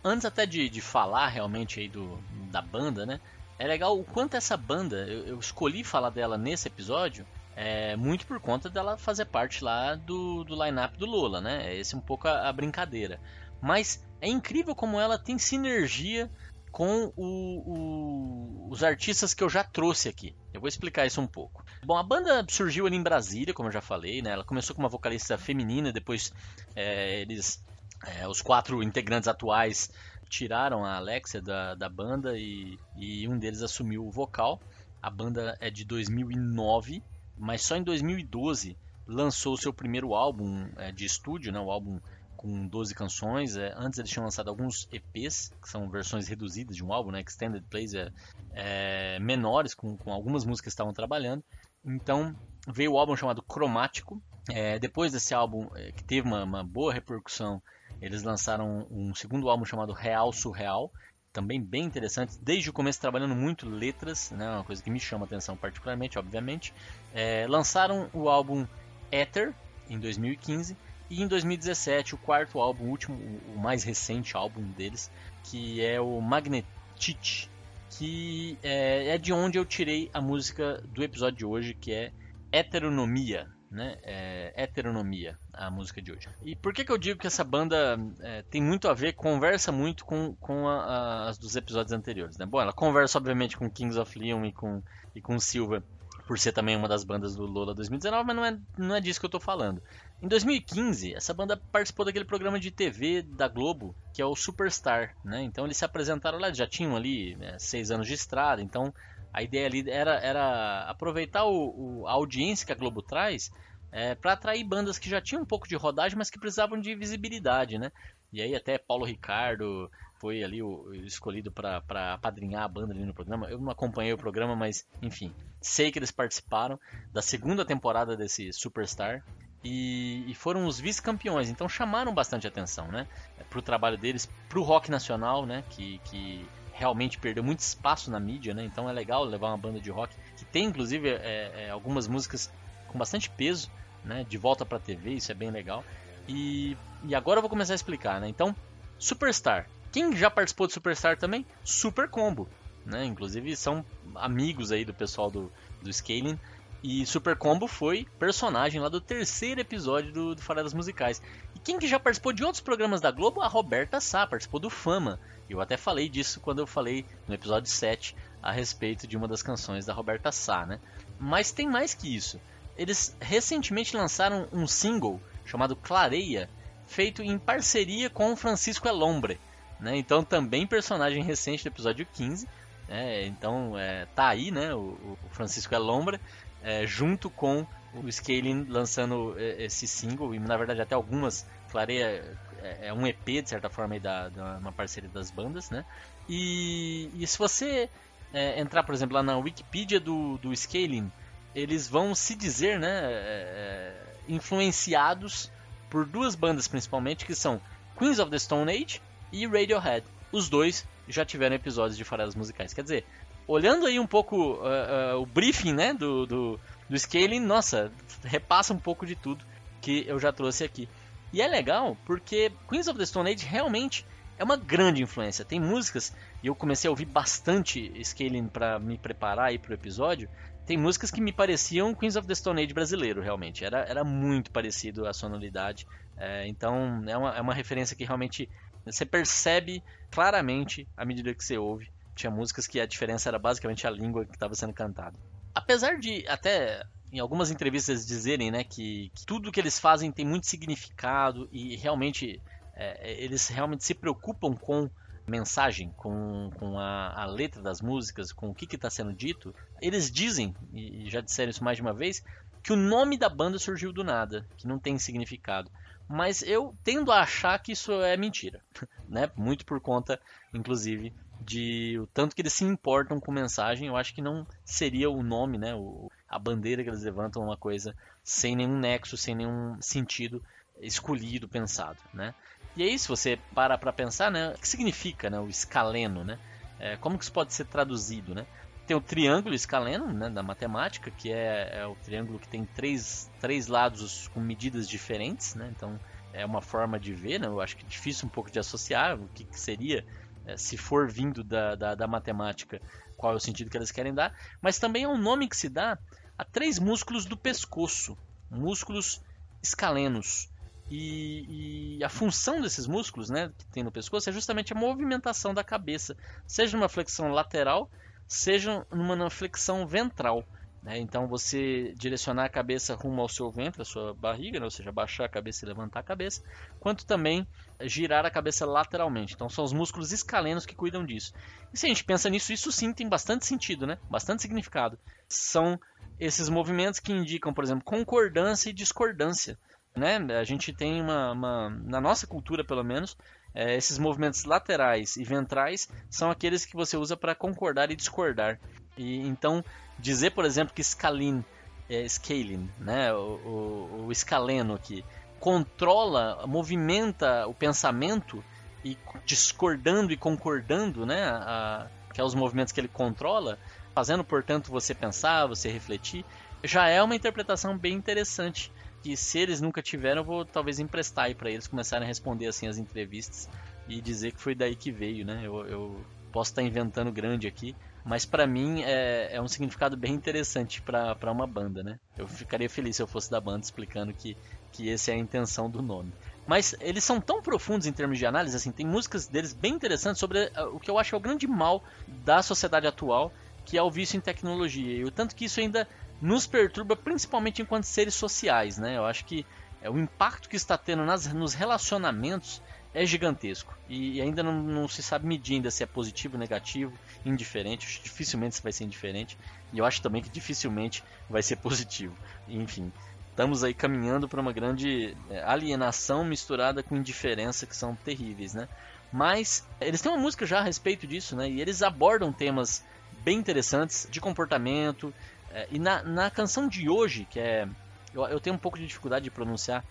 Antes 0.03 0.25
até 0.25 0.45
de, 0.45 0.69
de 0.69 0.81
falar 0.81 1.27
realmente 1.27 1.79
aí 1.79 1.87
do, 1.87 2.17
da 2.51 2.61
banda, 2.61 3.05
né? 3.05 3.19
É 3.57 3.67
legal 3.67 3.97
o 3.99 4.03
quanto 4.03 4.35
essa 4.35 4.57
banda, 4.57 5.05
eu, 5.07 5.27
eu 5.27 5.39
escolhi 5.39 5.83
falar 5.83 6.09
dela 6.09 6.37
nesse 6.37 6.67
episódio, 6.67 7.25
é, 7.55 7.95
muito 7.95 8.25
por 8.25 8.39
conta 8.39 8.69
dela 8.69 8.97
fazer 8.97 9.25
parte 9.25 9.63
lá 9.63 9.95
do, 9.95 10.43
do 10.43 10.55
line-up 10.63 10.97
do 10.97 11.05
Lola, 11.05 11.41
né? 11.41 11.75
Esse 11.75 11.95
é 11.95 11.97
um 11.97 12.01
pouco 12.01 12.27
a, 12.27 12.49
a, 12.49 12.53
brincadeira. 12.53 13.19
Mas 13.61 14.03
é 14.19 14.27
incrível 14.27 14.73
como 14.73 14.99
ela 14.99 15.19
tem 15.19 15.37
sinergia 15.37 16.31
com 16.71 17.11
o, 17.15 18.65
o, 18.65 18.67
os 18.71 18.83
artistas 18.83 19.33
que 19.33 19.43
eu 19.43 19.49
já 19.49 19.63
trouxe 19.63 20.07
aqui. 20.07 20.35
Eu 20.53 20.61
vou 20.61 20.67
explicar 20.67 21.05
isso 21.05 21.19
um 21.19 21.27
pouco. 21.27 21.63
Bom, 21.83 21.97
a 21.97 22.03
banda 22.03 22.45
surgiu 22.49 22.87
ali 22.87 22.95
em 22.95 23.03
Brasília, 23.03 23.53
como 23.53 23.67
eu 23.67 23.73
já 23.73 23.81
falei, 23.81 24.21
né? 24.21 24.31
Ela 24.31 24.45
começou 24.45 24.75
com 24.75 24.81
uma 24.81 24.89
vocalista 24.89 25.37
feminina, 25.37 25.91
depois 25.91 26.31
é, 26.75 27.21
eles, 27.21 27.63
é, 28.05 28.27
os 28.27 28.41
quatro 28.41 28.81
integrantes 28.81 29.27
atuais 29.27 29.89
tiraram 30.29 30.85
a 30.85 30.95
Alexia 30.95 31.41
da, 31.41 31.75
da 31.75 31.89
banda 31.89 32.37
e, 32.37 32.77
e 32.95 33.27
um 33.27 33.37
deles 33.37 33.61
assumiu 33.61 34.05
o 34.05 34.11
vocal. 34.11 34.61
A 35.01 35.09
banda 35.09 35.57
é 35.59 35.69
de 35.69 35.83
2009, 35.83 37.03
mas 37.37 37.61
só 37.63 37.75
em 37.75 37.83
2012 37.83 38.77
lançou 39.05 39.57
seu 39.57 39.73
primeiro 39.73 40.13
álbum 40.13 40.69
é, 40.77 40.91
de 40.91 41.05
estúdio, 41.05 41.51
né? 41.51 41.59
O 41.59 41.69
álbum 41.71 41.99
com 42.41 42.67
12 42.67 42.95
canções. 42.95 43.55
É, 43.55 43.71
antes 43.77 43.99
eles 43.99 44.09
tinham 44.09 44.25
lançado 44.25 44.49
alguns 44.49 44.89
EPs, 44.91 45.53
que 45.61 45.69
são 45.69 45.87
versões 45.89 46.27
reduzidas 46.27 46.75
de 46.75 46.83
um 46.83 46.91
álbum, 46.91 47.11
né, 47.11 47.21
extended 47.21 47.63
plays 47.69 47.93
é, 47.93 48.11
é, 48.53 49.19
menores, 49.19 49.75
com, 49.75 49.95
com 49.95 50.11
algumas 50.11 50.43
músicas 50.43 50.73
que 50.73 50.75
estavam 50.75 50.93
trabalhando. 50.93 51.43
Então 51.85 52.35
veio 52.67 52.93
o 52.93 52.97
álbum 52.97 53.15
chamado 53.15 53.43
Cromático. 53.43 54.21
É, 54.49 54.79
depois 54.79 55.11
desse 55.11 55.35
álbum, 55.35 55.69
é, 55.75 55.91
que 55.91 56.03
teve 56.03 56.27
uma, 56.27 56.43
uma, 56.43 56.63
boa 56.63 56.91
repercussão, 56.91 57.61
eles 58.01 58.23
lançaram 58.23 58.87
um 58.89 59.13
segundo 59.13 59.49
álbum 59.49 59.63
chamado 59.63 59.93
Real 59.93 60.33
Surreal, 60.33 60.91
também 61.31 61.61
bem 61.61 61.83
interessante. 61.83 62.37
Desde 62.41 62.69
o 62.69 62.73
começo 62.73 62.99
trabalhando 62.99 63.35
muito 63.35 63.69
letras, 63.69 64.31
né, 64.31 64.49
uma 64.49 64.63
coisa 64.63 64.83
que 64.83 64.89
me 64.89 64.99
chama 64.99 65.25
atenção 65.25 65.55
particularmente, 65.55 66.17
obviamente. 66.19 66.73
É, 67.13 67.45
lançaram 67.47 68.09
o 68.13 68.27
álbum 68.27 68.65
Ether 69.11 69.53
em 69.89 69.99
2015 69.99 70.75
e 71.09 71.21
em 71.21 71.27
2017, 71.27 72.15
o 72.15 72.17
quarto 72.17 72.59
álbum, 72.59 72.85
o 72.85 72.89
último, 72.89 73.17
o 73.53 73.59
mais 73.59 73.83
recente 73.83 74.35
álbum 74.35 74.63
deles, 74.71 75.11
que 75.43 75.83
é 75.83 75.99
o 75.99 76.21
Magnetite, 76.21 77.49
que 77.89 78.57
é, 78.63 79.09
é, 79.09 79.17
de 79.17 79.33
onde 79.33 79.57
eu 79.57 79.65
tirei 79.65 80.09
a 80.13 80.21
música 80.21 80.81
do 80.87 81.03
episódio 81.03 81.37
de 81.37 81.45
hoje, 81.45 81.73
que 81.73 81.91
é 81.91 82.13
Heteronomia, 82.51 83.49
né? 83.71 83.97
É, 84.03 84.53
heteronomia, 84.55 85.39
a 85.53 85.71
música 85.71 86.01
de 86.01 86.11
hoje. 86.11 86.27
E 86.43 86.55
por 86.55 86.73
que, 86.73 86.83
que 86.83 86.91
eu 86.91 86.97
digo 86.97 87.19
que 87.19 87.27
essa 87.27 87.43
banda 87.43 87.97
é, 88.19 88.41
tem 88.43 88.61
muito 88.61 88.89
a 88.89 88.93
ver, 88.93 89.13
conversa 89.13 89.71
muito 89.71 90.03
com, 90.03 90.35
com 90.35 90.67
a, 90.67 90.83
a, 90.83 91.29
as 91.29 91.37
dos 91.37 91.55
episódios 91.55 91.93
anteriores, 91.93 92.37
né? 92.37 92.45
Bom, 92.45 92.59
ela 92.61 92.73
conversa 92.73 93.17
obviamente 93.17 93.57
com 93.57 93.71
Kings 93.71 93.97
of 93.97 94.19
Leon 94.19 94.43
e 94.45 94.51
com, 94.51 94.83
e 95.15 95.21
com 95.21 95.39
Silva 95.39 95.81
por 96.27 96.37
ser 96.37 96.51
também 96.51 96.75
uma 96.75 96.87
das 96.87 97.03
bandas 97.03 97.35
do 97.35 97.45
Lola 97.45 97.73
2019, 97.73 98.25
mas 98.25 98.35
não 98.35 98.45
é, 98.45 98.57
não 98.77 98.95
é 98.95 99.01
disso 99.01 99.19
que 99.19 99.25
eu 99.25 99.29
tô 99.29 99.39
falando. 99.39 99.81
Em 100.21 100.27
2015, 100.27 101.13
essa 101.13 101.33
banda 101.33 101.57
participou 101.57 102.05
daquele 102.05 102.25
programa 102.25 102.59
de 102.59 102.71
TV 102.71 103.21
da 103.21 103.47
Globo, 103.47 103.95
que 104.13 104.21
é 104.21 104.25
o 104.25 104.35
Superstar, 104.35 105.15
né? 105.25 105.41
Então 105.41 105.65
eles 105.65 105.77
se 105.77 105.83
apresentaram 105.83 106.39
lá, 106.39 106.53
já 106.53 106.67
tinham 106.67 106.95
ali 106.95 107.35
né, 107.35 107.57
seis 107.57 107.89
anos 107.91 108.07
de 108.07 108.13
estrada, 108.13 108.61
então 108.61 108.93
a 109.33 109.41
ideia 109.41 109.65
ali 109.65 109.89
era, 109.89 110.15
era 110.15 110.89
aproveitar 110.89 111.45
o, 111.45 112.01
o 112.01 112.07
a 112.07 112.11
audiência 112.11 112.65
que 112.65 112.71
a 112.71 112.75
Globo 112.75 113.01
traz 113.01 113.51
é, 113.91 114.15
para 114.15 114.33
atrair 114.33 114.63
bandas 114.63 114.97
que 114.97 115.09
já 115.09 115.21
tinham 115.21 115.43
um 115.43 115.45
pouco 115.45 115.67
de 115.67 115.75
rodagem, 115.75 116.17
mas 116.17 116.29
que 116.29 116.39
precisavam 116.39 116.79
de 116.79 116.95
visibilidade, 116.95 117.77
né? 117.77 117.91
E 118.31 118.41
aí 118.41 118.55
até 118.55 118.77
Paulo 118.77 119.05
Ricardo 119.05 119.91
foi 120.19 120.43
ali 120.43 120.61
o, 120.61 120.93
escolhido 120.93 121.51
para 121.51 121.81
apadrinhar 122.13 122.63
a 122.63 122.67
banda 122.67 122.93
ali 122.93 123.05
no 123.05 123.13
programa. 123.13 123.49
Eu 123.49 123.59
não 123.59 123.71
acompanhei 123.71 124.13
o 124.13 124.17
programa, 124.17 124.55
mas 124.55 124.87
enfim, 125.01 125.33
sei 125.59 125.91
que 125.91 125.99
eles 125.99 126.11
participaram 126.11 126.79
da 127.11 127.21
segunda 127.21 127.65
temporada 127.65 128.15
desse 128.15 128.53
Superstar. 128.53 129.23
E, 129.63 130.23
e 130.27 130.33
foram 130.33 130.65
os 130.65 130.79
vice-campeões, 130.79 131.47
então 131.47 131.69
chamaram 131.69 132.11
bastante 132.15 132.47
atenção, 132.47 132.87
né? 132.87 133.07
Para 133.47 133.59
o 133.59 133.61
trabalho 133.61 133.95
deles, 133.95 134.27
para 134.49 134.59
o 134.59 134.63
rock 134.63 134.89
nacional, 134.89 135.45
né? 135.45 135.63
Que, 135.69 135.99
que 136.05 136.47
realmente 136.81 137.19
perdeu 137.19 137.43
muito 137.43 137.59
espaço 137.59 138.09
na 138.09 138.19
mídia, 138.19 138.55
né? 138.55 138.65
Então 138.65 138.89
é 138.89 138.91
legal 138.91 139.23
levar 139.23 139.49
uma 139.49 139.57
banda 139.57 139.79
de 139.79 139.91
rock 139.91 140.15
que 140.35 140.43
tem 140.43 140.65
inclusive 140.65 141.07
é, 141.09 141.67
é, 141.67 141.69
algumas 141.69 142.07
músicas 142.07 142.51
com 142.87 142.97
bastante 142.97 143.29
peso, 143.29 143.69
né? 144.03 144.25
De 144.27 144.35
volta 144.35 144.65
para 144.65 144.79
TV, 144.79 145.11
isso 145.11 145.31
é 145.31 145.35
bem 145.35 145.51
legal. 145.51 145.83
E, 146.27 146.75
e 147.03 147.13
agora 147.13 147.37
eu 147.37 147.41
vou 147.41 147.49
começar 147.49 147.73
a 147.73 147.75
explicar, 147.75 148.19
né? 148.19 148.27
Então, 148.27 148.55
Superstar. 148.97 149.67
Quem 149.91 150.15
já 150.15 150.31
participou 150.31 150.65
de 150.65 150.73
Superstar 150.73 151.17
também? 151.17 151.45
Super 151.63 152.09
Combo. 152.09 152.49
Né? 152.83 153.05
Inclusive 153.05 153.55
são 153.55 153.85
amigos 154.15 154.71
aí 154.71 154.83
do 154.83 154.93
pessoal 154.93 155.29
do, 155.29 155.51
do 155.83 155.93
Scaling. 155.93 156.39
E 156.83 157.05
Super 157.05 157.35
Combo 157.35 157.67
foi 157.67 158.07
personagem 158.17 158.81
lá 158.81 158.89
do 158.89 158.99
terceiro 158.99 159.61
episódio 159.61 160.11
do, 160.11 160.35
do 160.35 160.41
Farelas 160.41 160.73
Musicais. 160.73 161.21
E 161.55 161.59
quem 161.59 161.77
que 161.77 161.87
já 161.87 161.99
participou 161.99 162.33
de 162.33 162.43
outros 162.43 162.61
programas 162.61 163.01
da 163.01 163.11
Globo? 163.11 163.39
A 163.41 163.47
Roberta 163.47 163.99
Sá, 163.99 164.25
participou 164.25 164.59
do 164.59 164.69
Fama. 164.69 165.19
Eu 165.53 165.61
até 165.61 165.77
falei 165.77 166.09
disso 166.09 166.39
quando 166.39 166.59
eu 166.59 166.67
falei 166.67 167.05
no 167.27 167.33
episódio 167.33 167.69
7 167.69 168.15
a 168.41 168.51
respeito 168.51 169.07
de 169.07 169.17
uma 169.17 169.27
das 169.27 169.43
canções 169.43 169.85
da 169.85 169.93
Roberta 169.93 170.31
Sá, 170.31 170.65
né? 170.65 170.79
Mas 171.19 171.51
tem 171.51 171.67
mais 171.67 171.93
que 171.93 172.15
isso. 172.15 172.39
Eles 172.77 173.15
recentemente 173.19 173.95
lançaram 173.95 174.47
um 174.51 174.65
single 174.65 175.21
chamado 175.45 175.75
Clareia, 175.75 176.49
feito 176.87 177.21
em 177.21 177.37
parceria 177.37 178.09
com 178.09 178.35
Francisco 178.35 178.87
Elombre. 178.87 179.39
Né? 179.79 179.97
Então 179.97 180.23
também 180.23 180.65
personagem 180.65 181.23
recente 181.23 181.63
do 181.63 181.67
episódio 181.67 182.05
15. 182.13 182.47
Né? 182.87 183.25
Então 183.25 183.77
é, 183.77 184.05
tá 184.15 184.29
aí 184.29 184.51
né? 184.51 184.73
o, 184.73 185.17
o 185.23 185.29
Francisco 185.31 185.73
Elombre 185.73 186.19
é, 186.63 186.85
junto 186.85 187.29
com 187.29 187.65
o 187.93 188.07
Scaling 188.09 188.65
lançando 188.69 189.35
é, 189.37 189.63
esse 189.63 189.87
single 189.87 190.33
e 190.33 190.39
na 190.39 190.55
verdade 190.55 190.81
até 190.81 190.95
algumas 190.95 191.45
Clareia 191.69 192.37
é, 192.61 192.87
é 192.87 192.93
um 192.93 193.05
EP 193.05 193.25
de 193.25 193.49
certa 193.49 193.69
forma 193.69 193.99
da, 193.99 194.29
da 194.29 194.57
uma 194.57 194.71
parceria 194.71 195.09
das 195.09 195.31
bandas 195.31 195.69
né 195.69 195.85
e, 196.27 197.09
e 197.15 197.25
se 197.27 197.37
você 197.37 197.89
é, 198.33 198.59
entrar 198.59 198.83
por 198.83 198.93
exemplo 198.93 199.15
lá 199.15 199.23
na 199.23 199.37
Wikipedia 199.37 199.99
do, 199.99 200.37
do 200.37 200.55
Scaling 200.55 201.11
eles 201.53 201.87
vão 201.87 202.15
se 202.15 202.35
dizer 202.35 202.79
né 202.79 203.01
é, 203.03 203.13
é, 203.13 204.05
influenciados 204.29 205.51
por 205.89 206.05
duas 206.05 206.35
bandas 206.35 206.67
principalmente 206.67 207.25
que 207.25 207.35
são 207.35 207.61
Queens 207.97 208.19
of 208.19 208.31
the 208.31 208.39
Stone 208.39 208.71
Age 208.71 209.01
e 209.31 209.45
Radiohead. 209.45 210.05
Os 210.31 210.49
dois 210.49 210.87
já 211.07 211.25
tiveram 211.25 211.55
episódios 211.55 211.97
de 211.97 212.03
farelas 212.03 212.35
musicais. 212.35 212.73
Quer 212.73 212.83
dizer, 212.83 213.05
olhando 213.47 213.85
aí 213.85 213.99
um 213.99 214.07
pouco 214.07 214.53
uh, 214.53 215.15
uh, 215.15 215.21
o 215.21 215.25
briefing 215.25 215.73
né, 215.73 215.93
do, 215.93 216.25
do, 216.25 216.59
do 216.89 216.97
Scaling, 216.97 217.39
nossa, 217.39 217.91
repassa 218.23 218.73
um 218.73 218.77
pouco 218.77 219.05
de 219.05 219.15
tudo 219.15 219.45
que 219.81 220.05
eu 220.07 220.19
já 220.19 220.31
trouxe 220.31 220.63
aqui. 220.63 220.87
E 221.33 221.41
é 221.41 221.47
legal 221.47 221.97
porque 222.05 222.51
Queens 222.69 222.87
of 222.87 222.97
the 222.97 223.05
Stone 223.05 223.29
Age 223.29 223.45
realmente 223.45 224.05
é 224.37 224.43
uma 224.43 224.57
grande 224.57 225.03
influência. 225.03 225.45
Tem 225.45 225.59
músicas, 225.59 226.15
e 226.41 226.47
eu 226.47 226.55
comecei 226.55 226.87
a 226.87 226.91
ouvir 226.91 227.05
bastante 227.05 227.91
Scaling 228.03 228.47
para 228.47 228.79
me 228.79 228.97
preparar 228.97 229.49
aí 229.49 229.59
pro 229.59 229.73
episódio. 229.73 230.27
Tem 230.65 230.77
músicas 230.77 231.11
que 231.11 231.21
me 231.21 231.31
pareciam 231.31 231.93
Queens 231.93 232.15
of 232.15 232.27
the 232.27 232.35
Stone 232.35 232.61
Age 232.61 232.73
brasileiro, 232.73 233.21
realmente. 233.21 233.63
Era, 233.63 233.79
era 233.79 234.03
muito 234.03 234.51
parecido 234.51 235.07
a 235.07 235.13
sonoridade. 235.13 235.87
É, 236.17 236.47
então 236.47 237.03
é 237.07 237.15
uma, 237.15 237.37
é 237.37 237.41
uma 237.41 237.53
referência 237.53 237.95
que 237.95 238.03
realmente 238.03 238.49
você 238.85 239.05
percebe 239.05 239.83
claramente 240.09 240.87
à 240.97 241.05
medida 241.05 241.33
que 241.33 241.43
você 241.43 241.57
ouve. 241.57 241.91
Tinha 242.15 242.31
músicas 242.31 242.67
que 242.67 242.79
a 242.79 242.85
diferença 242.85 243.29
era 243.29 243.39
basicamente 243.39 243.85
a 243.87 243.89
língua 243.89 244.25
que 244.25 244.35
estava 244.35 244.55
sendo 244.55 244.73
cantada. 244.73 245.17
Apesar 245.53 245.97
de 245.97 246.25
até 246.27 246.83
em 247.11 247.19
algumas 247.19 247.51
entrevistas 247.51 248.05
dizerem 248.05 248.51
né, 248.51 248.63
que, 248.63 249.11
que 249.13 249.25
tudo 249.25 249.51
que 249.51 249.59
eles 249.59 249.77
fazem 249.77 250.11
tem 250.11 250.25
muito 250.25 250.47
significado 250.47 251.47
e 251.51 251.75
realmente 251.75 252.41
é, 252.75 253.21
eles 253.23 253.47
realmente 253.47 253.83
se 253.83 253.93
preocupam 253.93 254.55
com 254.55 254.89
mensagem, 255.27 255.91
com, 255.97 256.49
com 256.57 256.79
a, 256.79 257.23
a 257.23 257.25
letra 257.25 257.61
das 257.61 257.81
músicas, 257.81 258.31
com 258.31 258.49
o 258.49 258.55
que 258.55 258.75
está 258.75 258.89
sendo 258.89 259.13
dito, 259.13 259.53
eles 259.81 260.11
dizem, 260.11 260.55
e 260.73 261.09
já 261.09 261.21
disseram 261.21 261.49
isso 261.49 261.63
mais 261.63 261.77
de 261.77 261.81
uma 261.81 261.93
vez, 261.93 262.23
que 262.63 262.73
o 262.73 262.75
nome 262.75 263.17
da 263.17 263.29
banda 263.29 263.57
surgiu 263.57 263.91
do 263.91 264.03
nada, 264.03 264.47
que 264.57 264.67
não 264.67 264.79
tem 264.79 264.97
significado. 264.97 265.69
Mas 266.07 266.41
eu 266.41 266.75
tendo 266.83 267.11
a 267.11 267.21
achar 267.21 267.57
que 267.59 267.71
isso 267.71 267.91
é 267.93 268.17
mentira, 268.17 268.61
né? 269.07 269.31
Muito 269.35 269.65
por 269.65 269.79
conta, 269.79 270.19
inclusive, 270.53 271.13
de 271.39 271.97
o 271.99 272.07
tanto 272.07 272.35
que 272.35 272.41
eles 272.41 272.53
se 272.53 272.65
importam 272.65 273.19
com 273.19 273.31
mensagem. 273.31 273.87
Eu 273.87 273.95
acho 273.95 274.13
que 274.13 274.21
não 274.21 274.45
seria 274.65 275.09
o 275.09 275.23
nome, 275.23 275.57
né? 275.57 275.73
O, 275.73 276.11
a 276.31 276.39
bandeira 276.39 276.81
que 276.81 276.89
eles 276.89 277.03
levantam 277.03 277.43
uma 277.43 277.57
coisa 277.57 277.93
sem 278.23 278.55
nenhum 278.55 278.79
nexo, 278.79 279.17
sem 279.17 279.35
nenhum 279.35 279.77
sentido 279.81 280.41
escolhido, 280.79 281.47
pensado, 281.47 281.99
né? 282.13 282.33
E 282.75 282.83
aí, 282.83 282.97
se 282.97 283.07
você 283.07 283.37
para 283.53 283.77
para 283.77 283.91
pensar, 283.91 284.31
né, 284.31 284.53
o 284.53 284.57
que 284.57 284.67
significa 284.67 285.29
né, 285.29 285.39
o 285.39 285.49
escaleno, 285.49 286.23
né? 286.23 286.39
É, 286.79 286.95
como 286.95 287.17
que 287.17 287.25
isso 287.25 287.33
pode 287.33 287.53
ser 287.53 287.65
traduzido, 287.65 288.33
né? 288.33 288.47
Tem 288.87 288.95
o 288.95 289.01
triângulo 289.01 289.53
escaleno, 289.53 290.11
né, 290.11 290.29
da 290.29 290.41
matemática, 290.41 291.11
que 291.11 291.31
é, 291.31 291.81
é, 291.81 291.85
o 291.85 291.95
triângulo 291.95 292.39
que 292.39 292.47
tem 292.47 292.65
três, 292.65 293.29
três 293.39 293.67
lados 293.67 294.27
com 294.29 294.39
medidas 294.39 294.87
diferentes, 294.87 295.53
né? 295.53 295.69
Então, 295.75 295.99
é 296.33 296.45
uma 296.45 296.61
forma 296.61 296.97
de 296.97 297.13
ver, 297.13 297.39
né? 297.39 297.47
Eu 297.47 297.59
acho 297.59 297.75
que 297.75 297.85
é 297.85 297.89
difícil 297.89 298.25
um 298.25 298.31
pouco 298.31 298.49
de 298.49 298.57
associar 298.57 299.19
o 299.19 299.27
que, 299.27 299.43
que 299.43 299.59
seria, 299.59 300.05
é, 300.45 300.55
se 300.55 300.77
for 300.77 301.11
vindo 301.11 301.43
da, 301.43 301.75
da, 301.75 301.93
da 301.93 302.07
matemática, 302.07 302.81
qual 303.17 303.33
é 303.33 303.35
o 303.35 303.39
sentido 303.39 303.69
que 303.69 303.77
eles 303.77 303.91
querem 303.91 304.13
dar. 304.13 304.33
Mas 304.61 304.79
também 304.79 305.03
é 305.03 305.07
um 305.07 305.17
nome 305.17 305.47
que 305.47 305.55
se 305.55 305.69
dá 305.69 305.99
a 306.41 306.43
três 306.43 306.79
músculos 306.79 307.23
do 307.23 307.37
pescoço, 307.37 308.17
músculos 308.49 309.21
escalenos. 309.61 310.49
E, 310.89 311.99
e, 311.99 312.03
a 312.03 312.09
função 312.09 312.59
desses 312.59 312.87
músculos, 312.87 313.29
né, 313.29 313.53
que 313.55 313.65
tem 313.67 313.83
no 313.83 313.91
pescoço, 313.91 314.27
é 314.27 314.33
justamente 314.33 314.73
a 314.73 314.75
movimentação 314.75 315.53
da 315.53 315.63
cabeça, 315.63 316.17
seja 316.47 316.75
numa 316.75 316.89
flexão 316.89 317.29
lateral, 317.29 317.87
seja 318.27 318.83
numa 318.91 319.29
flexão 319.29 319.85
ventral. 319.85 320.43
Né? 320.81 320.97
Então 320.97 321.27
você 321.27 321.93
direcionar 321.95 322.45
a 322.45 322.49
cabeça 322.49 322.95
rumo 322.95 323.21
ao 323.21 323.29
seu 323.29 323.51
ventre, 323.51 323.83
à 323.83 323.85
sua 323.85 324.15
barriga, 324.15 324.59
né? 324.59 324.65
ou 324.65 324.71
seja, 324.71 324.91
baixar 324.91 325.25
a 325.25 325.29
cabeça 325.29 325.63
e 325.63 325.67
levantar 325.67 325.99
a 325.99 326.03
cabeça, 326.03 326.41
quanto 326.79 327.05
também 327.05 327.47
girar 327.83 328.25
a 328.25 328.31
cabeça 328.31 328.65
lateralmente. 328.65 329.35
Então 329.35 329.47
são 329.47 329.63
os 329.63 329.73
músculos 329.73 330.11
escalenos 330.11 330.65
que 330.65 330.73
cuidam 330.73 331.05
disso. 331.05 331.33
E 331.71 331.77
se 331.77 331.85
a 331.85 331.89
gente 331.89 332.03
pensa 332.03 332.31
nisso, 332.31 332.51
isso 332.51 332.71
sim 332.71 332.91
tem 332.91 333.07
bastante 333.07 333.45
sentido, 333.45 333.85
né? 333.85 333.99
bastante 334.09 334.41
significado. 334.41 334.97
São 335.29 335.79
esses 336.21 336.49
movimentos 336.49 336.99
que 336.99 337.11
indicam, 337.11 337.51
por 337.51 337.63
exemplo, 337.63 337.83
concordância 337.83 338.69
e 338.69 338.73
discordância. 338.73 339.57
Né? 339.95 340.17
A 340.39 340.43
gente 340.43 340.71
tem 340.71 341.01
uma, 341.01 341.31
uma 341.31 341.69
na 341.83 341.99
nossa 341.99 342.27
cultura 342.27 342.63
pelo 342.63 342.83
menos, 342.83 343.17
é, 343.55 343.75
esses 343.75 343.97
movimentos 343.97 344.45
laterais 344.45 345.17
e 345.17 345.23
ventrais 345.23 345.89
são 346.11 346.29
aqueles 346.29 346.63
que 346.63 346.75
você 346.75 346.95
usa 346.95 347.17
para 347.17 347.33
concordar 347.33 347.89
e 347.89 347.95
discordar. 347.95 348.59
E 348.95 349.27
então 349.27 349.65
dizer, 349.97 350.31
por 350.31 350.45
exemplo, 350.45 350.75
que 350.75 350.83
Scalin, 350.83 351.43
é, 351.89 352.07
Scalin, 352.07 352.69
né, 352.79 353.11
o, 353.13 353.17
o, 353.17 354.05
o 354.05 354.11
escaleno 354.11 354.75
aqui, 354.75 355.03
controla, 355.39 356.45
movimenta 356.45 357.47
o 357.47 357.53
pensamento 357.53 358.43
e 358.85 358.95
discordando 359.25 360.13
e 360.13 360.17
concordando, 360.17 361.03
né, 361.03 361.23
a, 361.23 361.87
que 362.13 362.21
é 362.21 362.23
os 362.23 362.35
movimentos 362.35 362.71
que 362.71 362.79
ele 362.79 362.87
controla, 362.87 363.57
fazendo, 363.93 364.23
portanto, 364.23 364.71
você 364.71 364.93
pensar, 364.93 365.47
você 365.47 365.69
refletir, 365.69 366.25
já 366.63 366.87
é 366.87 367.01
uma 367.01 367.15
interpretação 367.15 367.77
bem 367.77 367.93
interessante 367.93 368.71
que 369.01 369.17
se 369.17 369.39
eles 369.39 369.61
nunca 369.61 369.81
tiveram, 369.81 370.21
eu 370.21 370.25
vou 370.25 370.45
talvez 370.45 370.79
emprestar 370.79 371.25
aí 371.25 371.35
para 371.35 371.49
eles 371.49 371.67
começarem 371.67 372.05
a 372.05 372.07
responder 372.07 372.47
assim 372.47 372.67
as 372.67 372.77
entrevistas 372.77 373.49
e 373.87 373.99
dizer 373.99 374.31
que 374.31 374.41
foi 374.41 374.53
daí 374.53 374.75
que 374.75 374.91
veio, 374.91 375.25
né? 375.25 375.41
Eu, 375.43 375.65
eu 375.65 376.05
posso 376.31 376.51
estar 376.51 376.61
inventando 376.61 377.11
grande 377.11 377.47
aqui, 377.47 377.75
mas 378.05 378.25
para 378.25 378.47
mim 378.47 378.83
é, 378.83 379.35
é, 379.35 379.41
um 379.41 379.47
significado 379.47 379.97
bem 379.97 380.13
interessante 380.13 380.81
para 380.81 381.31
uma 381.31 381.47
banda, 381.47 381.83
né? 381.83 381.99
Eu 382.17 382.27
ficaria 382.27 382.69
feliz 382.69 382.95
se 382.95 383.01
eu 383.01 383.07
fosse 383.07 383.29
da 383.29 383.41
banda 383.41 383.65
explicando 383.65 384.13
que, 384.13 384.37
que 384.71 384.89
essa 384.89 385.11
é 385.11 385.15
a 385.15 385.17
intenção 385.17 385.69
do 385.69 385.81
nome. 385.81 386.13
Mas 386.47 386.75
eles 386.79 387.03
são 387.03 387.19
tão 387.19 387.41
profundos 387.41 387.85
em 387.85 387.91
termos 387.91 388.17
de 388.17 388.25
análise, 388.25 388.55
assim, 388.55 388.71
tem 388.71 388.85
músicas 388.85 389.27
deles 389.27 389.53
bem 389.53 389.73
interessantes 389.73 390.19
sobre 390.19 390.45
uh, 390.45 390.75
o 390.75 390.79
que 390.79 390.89
eu 390.89 390.97
acho 390.97 391.15
é 391.15 391.17
o 391.17 391.21
grande 391.21 391.47
mal 391.47 391.83
da 392.07 392.41
sociedade 392.41 392.87
atual, 392.87 393.31
que 393.71 393.77
é 393.77 393.81
o 393.81 393.89
vício 393.89 394.17
em 394.17 394.19
tecnologia. 394.19 394.97
E 394.97 395.05
o 395.05 395.09
tanto 395.09 395.33
que 395.33 395.45
isso 395.45 395.61
ainda 395.61 395.87
nos 396.21 396.45
perturba 396.45 396.93
principalmente 396.93 397.61
enquanto 397.61 397.85
seres 397.85 398.13
sociais, 398.13 398.77
né? 398.77 398.97
Eu 398.97 399.05
acho 399.05 399.23
que 399.23 399.45
é, 399.81 399.89
o 399.89 399.97
impacto 399.97 400.49
que 400.49 400.57
está 400.57 400.77
tendo 400.77 401.05
nas, 401.05 401.31
nos 401.31 401.53
relacionamentos 401.53 402.61
é 402.93 403.05
gigantesco 403.05 403.73
e, 403.87 404.17
e 404.17 404.21
ainda 404.21 404.43
não, 404.43 404.61
não, 404.61 404.87
se 404.89 405.01
sabe 405.01 405.25
medir 405.25 405.53
ainda 405.53 405.71
se 405.71 405.81
é 405.83 405.85
positivo, 405.85 406.37
negativo, 406.37 406.91
indiferente. 407.25 408.01
Dificilmente 408.03 408.61
vai 408.61 408.73
ser 408.73 408.83
indiferente 408.83 409.37
e 409.71 409.79
eu 409.79 409.85
acho 409.85 410.01
também 410.01 410.21
que 410.21 410.29
dificilmente 410.29 411.01
vai 411.29 411.41
ser 411.41 411.55
positivo. 411.63 412.13
Enfim, 412.49 412.91
estamos 413.29 413.63
aí 413.63 413.73
caminhando 413.73 414.27
para 414.27 414.41
uma 414.41 414.51
grande 414.51 415.15
é, 415.29 415.41
alienação 415.43 416.25
misturada 416.25 416.83
com 416.83 416.97
indiferença 416.97 417.65
que 417.65 417.75
são 417.75 417.95
terríveis, 417.95 418.53
né? 418.53 418.67
Mas 419.13 419.65
eles 419.79 420.01
têm 420.01 420.11
uma 420.11 420.21
música 420.21 420.45
já 420.45 420.59
a 420.59 420.63
respeito 420.63 421.07
disso, 421.07 421.37
né? 421.37 421.49
E 421.49 421.61
eles 421.61 421.81
abordam 421.81 422.33
temas 422.33 422.83
bem 423.23 423.37
interessantes 423.37 424.07
de 424.09 424.19
comportamento, 424.19 425.13
é, 425.53 425.67
e 425.71 425.79
na, 425.79 426.03
na 426.03 426.31
canção 426.31 426.67
de 426.67 426.89
hoje, 426.89 427.25
que 427.29 427.39
é. 427.39 427.67
Eu, 428.13 428.23
eu 428.25 428.39
tenho 428.39 428.55
um 428.55 428.59
pouco 428.59 428.77
de 428.77 428.85
dificuldade 428.85 429.23
de 429.23 429.31
pronunciar, 429.31 429.83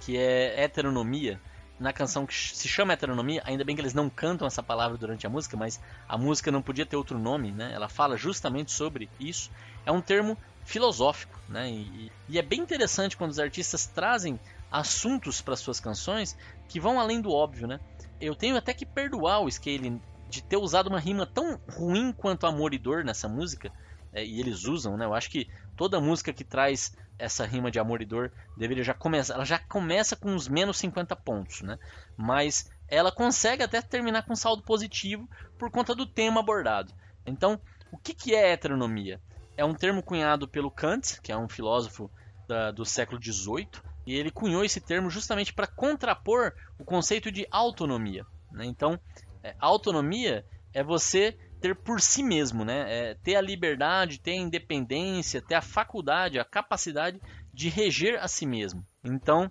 que 0.00 0.16
é 0.16 0.62
heteronomia. 0.62 1.40
Na 1.78 1.94
canção 1.94 2.26
que 2.26 2.34
se 2.34 2.68
chama 2.68 2.92
heteronomia, 2.92 3.42
ainda 3.46 3.64
bem 3.64 3.74
que 3.74 3.80
eles 3.80 3.94
não 3.94 4.10
cantam 4.10 4.46
essa 4.46 4.62
palavra 4.62 4.98
durante 4.98 5.26
a 5.26 5.30
música, 5.30 5.56
mas 5.56 5.80
a 6.06 6.18
música 6.18 6.52
não 6.52 6.60
podia 6.60 6.84
ter 6.84 6.94
outro 6.94 7.18
nome, 7.18 7.52
né? 7.52 7.72
Ela 7.72 7.88
fala 7.88 8.18
justamente 8.18 8.70
sobre 8.70 9.08
isso. 9.18 9.50
É 9.86 9.90
um 9.90 10.02
termo 10.02 10.36
filosófico, 10.62 11.40
né? 11.48 11.70
E, 11.70 12.12
e 12.28 12.38
é 12.38 12.42
bem 12.42 12.60
interessante 12.60 13.16
quando 13.16 13.30
os 13.30 13.38
artistas 13.38 13.86
trazem 13.86 14.38
assuntos 14.70 15.40
para 15.40 15.56
suas 15.56 15.80
canções 15.80 16.36
que 16.68 16.78
vão 16.78 17.00
além 17.00 17.18
do 17.18 17.32
óbvio, 17.32 17.66
né? 17.66 17.80
Eu 18.20 18.34
tenho 18.34 18.58
até 18.58 18.74
que 18.74 18.84
perdoar 18.84 19.40
o 19.40 19.50
Scaling 19.50 20.02
de 20.30 20.42
ter 20.42 20.56
usado 20.56 20.88
uma 20.88 21.00
rima 21.00 21.26
tão 21.26 21.60
ruim 21.68 22.12
quanto 22.12 22.46
amor 22.46 22.72
e 22.72 22.78
dor 22.78 23.04
nessa 23.04 23.28
música, 23.28 23.72
é, 24.12 24.24
e 24.24 24.40
eles 24.40 24.64
usam, 24.64 24.96
né? 24.96 25.04
Eu 25.04 25.14
acho 25.14 25.30
que 25.30 25.48
toda 25.76 26.00
música 26.00 26.32
que 26.32 26.44
traz 26.44 26.96
essa 27.18 27.44
rima 27.44 27.70
de 27.70 27.78
amor 27.78 28.00
e 28.00 28.06
dor 28.06 28.32
deveria 28.56 28.82
já 28.82 28.94
começar, 28.94 29.34
ela 29.34 29.44
já 29.44 29.58
começa 29.58 30.16
com 30.16 30.30
uns 30.30 30.48
menos 30.48 30.78
50 30.78 31.14
pontos, 31.16 31.62
né? 31.62 31.78
Mas 32.16 32.70
ela 32.88 33.12
consegue 33.12 33.62
até 33.62 33.82
terminar 33.82 34.22
com 34.22 34.34
saldo 34.34 34.62
positivo 34.62 35.28
por 35.58 35.70
conta 35.70 35.94
do 35.94 36.06
tema 36.06 36.40
abordado. 36.40 36.92
Então, 37.26 37.60
o 37.92 37.98
que, 37.98 38.14
que 38.14 38.34
é 38.34 38.52
heteronomia? 38.52 39.20
É 39.56 39.64
um 39.64 39.74
termo 39.74 40.02
cunhado 40.02 40.48
pelo 40.48 40.70
Kant, 40.70 41.20
que 41.22 41.30
é 41.30 41.36
um 41.36 41.48
filósofo 41.48 42.10
da, 42.48 42.70
do 42.70 42.84
século 42.84 43.22
XVIII, 43.22 43.68
e 44.06 44.14
ele 44.14 44.30
cunhou 44.30 44.64
esse 44.64 44.80
termo 44.80 45.10
justamente 45.10 45.52
para 45.52 45.66
contrapor 45.66 46.52
o 46.78 46.84
conceito 46.84 47.30
de 47.30 47.46
autonomia. 47.50 48.26
Né? 48.50 48.64
Então, 48.64 48.98
é, 49.42 49.54
autonomia 49.58 50.44
é 50.72 50.82
você 50.82 51.36
ter 51.60 51.76
por 51.76 52.00
si 52.00 52.22
mesmo, 52.22 52.64
né? 52.64 52.86
É 52.88 53.14
ter 53.14 53.36
a 53.36 53.40
liberdade, 53.40 54.20
ter 54.20 54.32
a 54.32 54.36
independência, 54.36 55.42
ter 55.42 55.54
a 55.54 55.62
faculdade, 55.62 56.38
a 56.38 56.44
capacidade 56.44 57.20
de 57.52 57.68
reger 57.68 58.18
a 58.22 58.28
si 58.28 58.46
mesmo. 58.46 58.84
Então, 59.04 59.50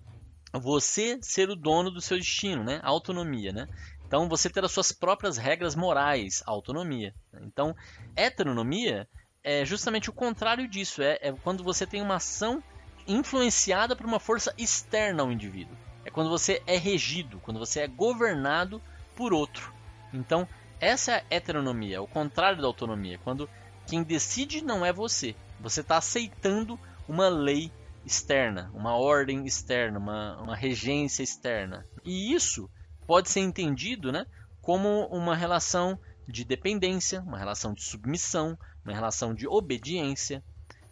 você 0.52 1.18
ser 1.22 1.48
o 1.48 1.56
dono 1.56 1.90
do 1.90 2.00
seu 2.00 2.18
destino, 2.18 2.64
né? 2.64 2.80
autonomia, 2.82 3.52
né? 3.52 3.68
Então, 4.06 4.28
você 4.28 4.50
ter 4.50 4.64
as 4.64 4.72
suas 4.72 4.90
próprias 4.90 5.36
regras 5.36 5.76
morais, 5.76 6.42
autonomia. 6.44 7.14
Então, 7.42 7.76
heteronomia 8.16 9.08
é 9.44 9.64
justamente 9.64 10.10
o 10.10 10.12
contrário 10.12 10.66
disso. 10.66 11.00
É, 11.00 11.18
é 11.22 11.32
quando 11.32 11.62
você 11.62 11.86
tem 11.86 12.02
uma 12.02 12.16
ação 12.16 12.60
influenciada 13.06 13.94
por 13.94 14.04
uma 14.04 14.18
força 14.18 14.52
externa 14.58 15.22
ao 15.22 15.30
indivíduo. 15.30 15.76
É 16.04 16.10
quando 16.10 16.28
você 16.28 16.60
é 16.66 16.76
regido, 16.76 17.38
quando 17.40 17.60
você 17.60 17.80
é 17.80 17.86
governado 17.86 18.82
por 19.14 19.32
outro. 19.32 19.72
Então, 20.12 20.46
essa 20.80 21.12
é 21.12 21.16
a 21.16 21.24
heteronomia, 21.36 22.00
o 22.00 22.06
contrário 22.06 22.60
da 22.60 22.66
autonomia, 22.66 23.18
quando 23.22 23.48
quem 23.86 24.02
decide 24.02 24.62
não 24.62 24.84
é 24.84 24.92
você. 24.92 25.34
Você 25.60 25.80
está 25.80 25.98
aceitando 25.98 26.78
uma 27.08 27.28
lei 27.28 27.70
externa, 28.04 28.70
uma 28.72 28.96
ordem 28.96 29.44
externa, 29.44 29.98
uma, 29.98 30.40
uma 30.40 30.56
regência 30.56 31.22
externa. 31.22 31.84
E 32.04 32.32
isso 32.32 32.70
pode 33.06 33.28
ser 33.28 33.40
entendido 33.40 34.10
né, 34.10 34.26
como 34.62 35.06
uma 35.06 35.34
relação 35.34 35.98
de 36.26 36.44
dependência, 36.44 37.20
uma 37.20 37.38
relação 37.38 37.74
de 37.74 37.82
submissão, 37.82 38.56
uma 38.84 38.94
relação 38.94 39.34
de 39.34 39.46
obediência. 39.46 40.42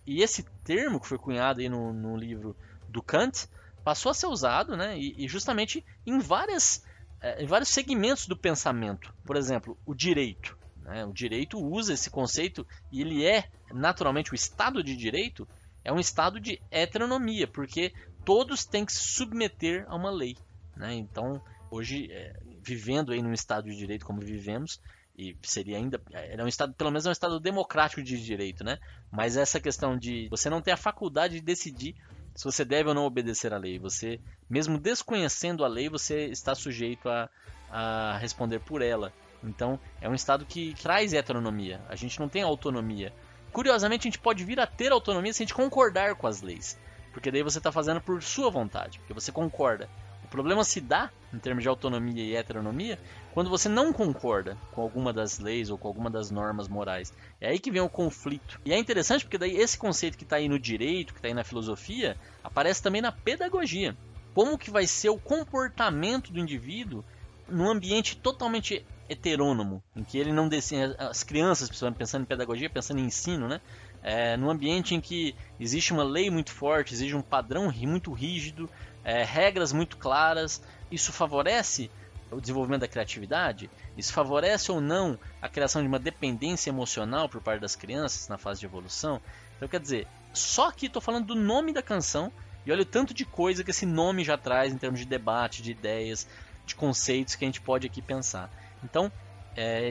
E 0.07 0.23
esse 0.23 0.43
termo 0.65 1.01
que 1.01 1.07
foi 1.07 1.19
cunhado 1.19 1.61
aí 1.61 1.69
no, 1.69 1.93
no 1.93 2.17
livro 2.17 2.57
do 2.89 3.03
Kant 3.03 3.49
passou 3.85 4.11
a 4.11 4.15
ser 4.15 4.27
usado 4.27 4.77
né, 4.77 4.99
e, 4.99 5.25
e 5.25 5.29
justamente 5.29 5.85
em 6.07 6.19
várias 6.19 6.85
é, 7.21 7.43
em 7.43 7.47
vários 7.47 7.69
segmentos 7.69 8.27
do 8.27 8.37
pensamento. 8.37 9.13
Por 9.25 9.37
exemplo, 9.37 9.79
o 9.85 9.95
direito. 9.95 10.57
Né? 10.83 11.05
O 11.05 11.13
direito 11.13 11.59
usa 11.59 11.93
esse 11.93 12.11
conceito 12.11 12.67
e 12.91 13.01
ele 13.01 13.25
é, 13.25 13.51
naturalmente, 13.73 14.33
o 14.33 14.35
Estado 14.35 14.83
de 14.83 14.97
Direito 14.97 15.47
é 15.85 15.93
um 15.93 15.99
estado 15.99 16.41
de 16.41 16.61
heteronomia, 16.71 17.47
porque 17.47 17.93
todos 18.25 18.65
têm 18.65 18.85
que 18.85 18.93
se 18.93 19.01
submeter 19.01 19.85
a 19.89 19.97
uma 19.97 20.11
lei. 20.11 20.37
Né? 20.77 20.95
Então, 20.95 21.43
hoje, 21.71 22.11
é, 22.11 22.39
vivendo 22.63 23.13
aí 23.13 23.23
num 23.23 23.33
Estado 23.33 23.69
de 23.69 23.77
Direito 23.77 24.07
como 24.07 24.21
vivemos, 24.21 24.81
e 25.19 25.37
seria 25.43 25.77
ainda 25.77 26.01
é 26.13 26.43
um 26.43 26.47
estado 26.47 26.73
pelo 26.75 26.91
menos 26.91 27.05
é 27.05 27.09
um 27.09 27.13
estado 27.13 27.41
democrático 27.41 28.01
de 28.01 28.23
direito 28.23 28.63
né 28.63 28.79
mas 29.11 29.37
essa 29.37 29.59
questão 29.59 29.99
de 29.99 30.29
você 30.31 30.49
não 30.49 30.63
ter 30.63 30.71
a 30.71 30.77
faculdade 30.77 31.35
de 31.35 31.41
decidir 31.41 31.97
se 32.39 32.45
você 32.45 32.65
deve 32.65 32.89
ou 32.89 32.95
não 32.95 33.05
obedecer 33.05 33.53
à 33.53 33.59
lei. 33.59 33.81
Você, 33.81 34.21
mesmo 34.49 34.79
desconhecendo 34.79 35.65
a 35.65 35.69
lei, 35.69 35.89
você 35.89 36.27
está 36.27 36.55
sujeito 36.55 37.09
a, 37.09 37.29
a 37.69 38.17
responder 38.19 38.61
por 38.61 38.81
ela. 38.81 39.13
Então, 39.43 39.77
é 40.01 40.09
um 40.09 40.15
estado 40.15 40.47
que 40.47 40.73
traz 40.81 41.13
heteronomia. 41.13 41.81
A 41.89 41.97
gente 41.97 42.21
não 42.21 42.29
tem 42.29 42.43
autonomia. 42.43 43.13
Curiosamente, 43.53 44.03
a 44.03 44.09
gente 44.09 44.21
pode 44.21 44.45
vir 44.45 44.61
a 44.61 44.69
ter 44.69 44.93
autonomia 44.93 45.33
se 45.33 45.43
a 45.43 45.47
gente 45.47 45.55
concordar 45.55 46.15
com 46.15 46.29
as 46.29 46.41
leis. 46.41 46.79
Porque 47.13 47.29
daí 47.29 47.43
você 47.43 47.59
está 47.59 47.73
fazendo 47.73 48.01
por 48.01 48.23
sua 48.23 48.49
vontade, 48.53 49.01
porque 49.01 49.15
você 49.15 49.33
concorda. 49.33 49.91
O 50.29 50.31
problema 50.31 50.63
se 50.63 50.79
dá, 50.79 51.11
em 51.33 51.39
termos 51.39 51.63
de 51.63 51.71
autonomia 51.71 52.23
e 52.23 52.37
heteronomia, 52.37 52.99
quando 53.33 53.49
você 53.49 53.67
não 53.67 53.95
concorda 53.95 54.59
com 54.73 54.83
alguma 54.83 55.11
das 55.11 55.39
leis 55.39 55.71
ou 55.71 55.79
com 55.79 55.89
alguma 55.89 56.11
das 56.11 56.31
normas 56.31 56.69
morais. 56.69 57.15
É 57.41 57.49
aí 57.49 57.59
que 57.59 57.71
vem 57.71 57.81
o 57.81 57.89
conflito. 57.89 58.61
E 58.63 58.71
é 58.71 58.79
interessante 58.79 59.25
porque 59.25 59.39
daí 59.39 59.57
esse 59.57 59.79
conceito 59.79 60.19
que 60.19 60.25
está 60.25 60.37
aí 60.37 60.47
no 60.47 60.59
direito, 60.59 61.15
que 61.15 61.19
está 61.19 61.29
aí 61.29 61.35
na 61.35 61.45
filosofia, 61.45 62.15
aparece 62.45 62.83
também 62.83 63.01
na 63.01 63.11
pedagogia. 63.11 63.97
Como 64.35 64.59
que 64.59 64.71
vai 64.71 64.87
ser 64.87 65.09
o 65.09 65.19
comportamento 65.19 66.31
do 66.31 66.39
indivíduo 66.39 67.03
num 67.49 67.71
ambiente 67.71 68.15
totalmente 68.15 68.85
heterônomo, 69.09 69.83
em 69.97 70.05
que 70.05 70.19
ele 70.19 70.31
não 70.31 70.47
decide, 70.47 70.95
as 70.99 71.23
crianças, 71.23 71.71
pensando 71.97 72.23
em 72.25 72.27
pedagogia, 72.27 72.69
pensando 72.69 73.01
em 73.01 73.07
ensino, 73.07 73.49
né? 73.49 73.63
É, 74.03 74.37
num 74.37 74.51
ambiente 74.51 74.95
em 74.95 75.01
que 75.01 75.35
existe 75.59 75.93
uma 75.93 76.05
lei 76.05 76.31
muito 76.31 76.53
forte, 76.53 76.95
existe 76.95 77.17
um 77.17 77.23
padrão 77.23 77.73
muito 77.83 78.13
rígido, 78.13 78.71
é, 79.09 79.25
regras 79.25 79.73
muito 79.73 79.97
claras. 79.97 80.63
Isso 80.93 81.13
favorece 81.13 81.91
o 82.31 82.39
desenvolvimento 82.39 82.83
da 82.83 82.89
criatividade? 82.89 83.71
Isso 83.97 84.13
favorece 84.13 84.71
ou 84.71 84.83
não 84.83 85.19
a 85.41 85.49
criação 85.49 85.81
de 85.81 85.89
uma 85.89 85.99
dependência 85.99 86.69
emocional 86.69 87.27
por 87.27 87.41
parte 87.41 87.63
das 87.63 87.75
crianças 87.75 88.29
na 88.29 88.37
fase 88.37 88.61
de 88.61 88.67
evolução? 88.67 89.19
Então, 89.57 89.67
quer 89.67 89.81
dizer, 89.81 90.07
só 90.35 90.69
aqui 90.69 90.87
estou 90.87 91.01
falando 91.01 91.29
do 91.29 91.35
nome 91.35 91.73
da 91.73 91.83
canção 91.83 92.31
e 92.67 92.71
olha 92.71 92.83
o 92.83 92.85
tanto 92.85 93.15
de 93.15 93.25
coisa 93.25 93.65
que 93.65 93.71
esse 93.71 93.87
nome 93.87 94.23
já 94.25 94.37
traz 94.37 94.75
em 94.75 94.77
termos 94.77 95.01
de 95.01 95.07
debate, 95.07 95.63
de 95.63 95.71
ideias, 95.71 96.29
de 96.67 96.75
conceitos 96.75 97.35
que 97.35 97.47
a 97.47 97.49
gente 97.49 97.63
pode 97.63 97.87
aqui 97.87 98.03
pensar. 98.03 98.51
Então, 98.85 99.11
é, 99.57 99.91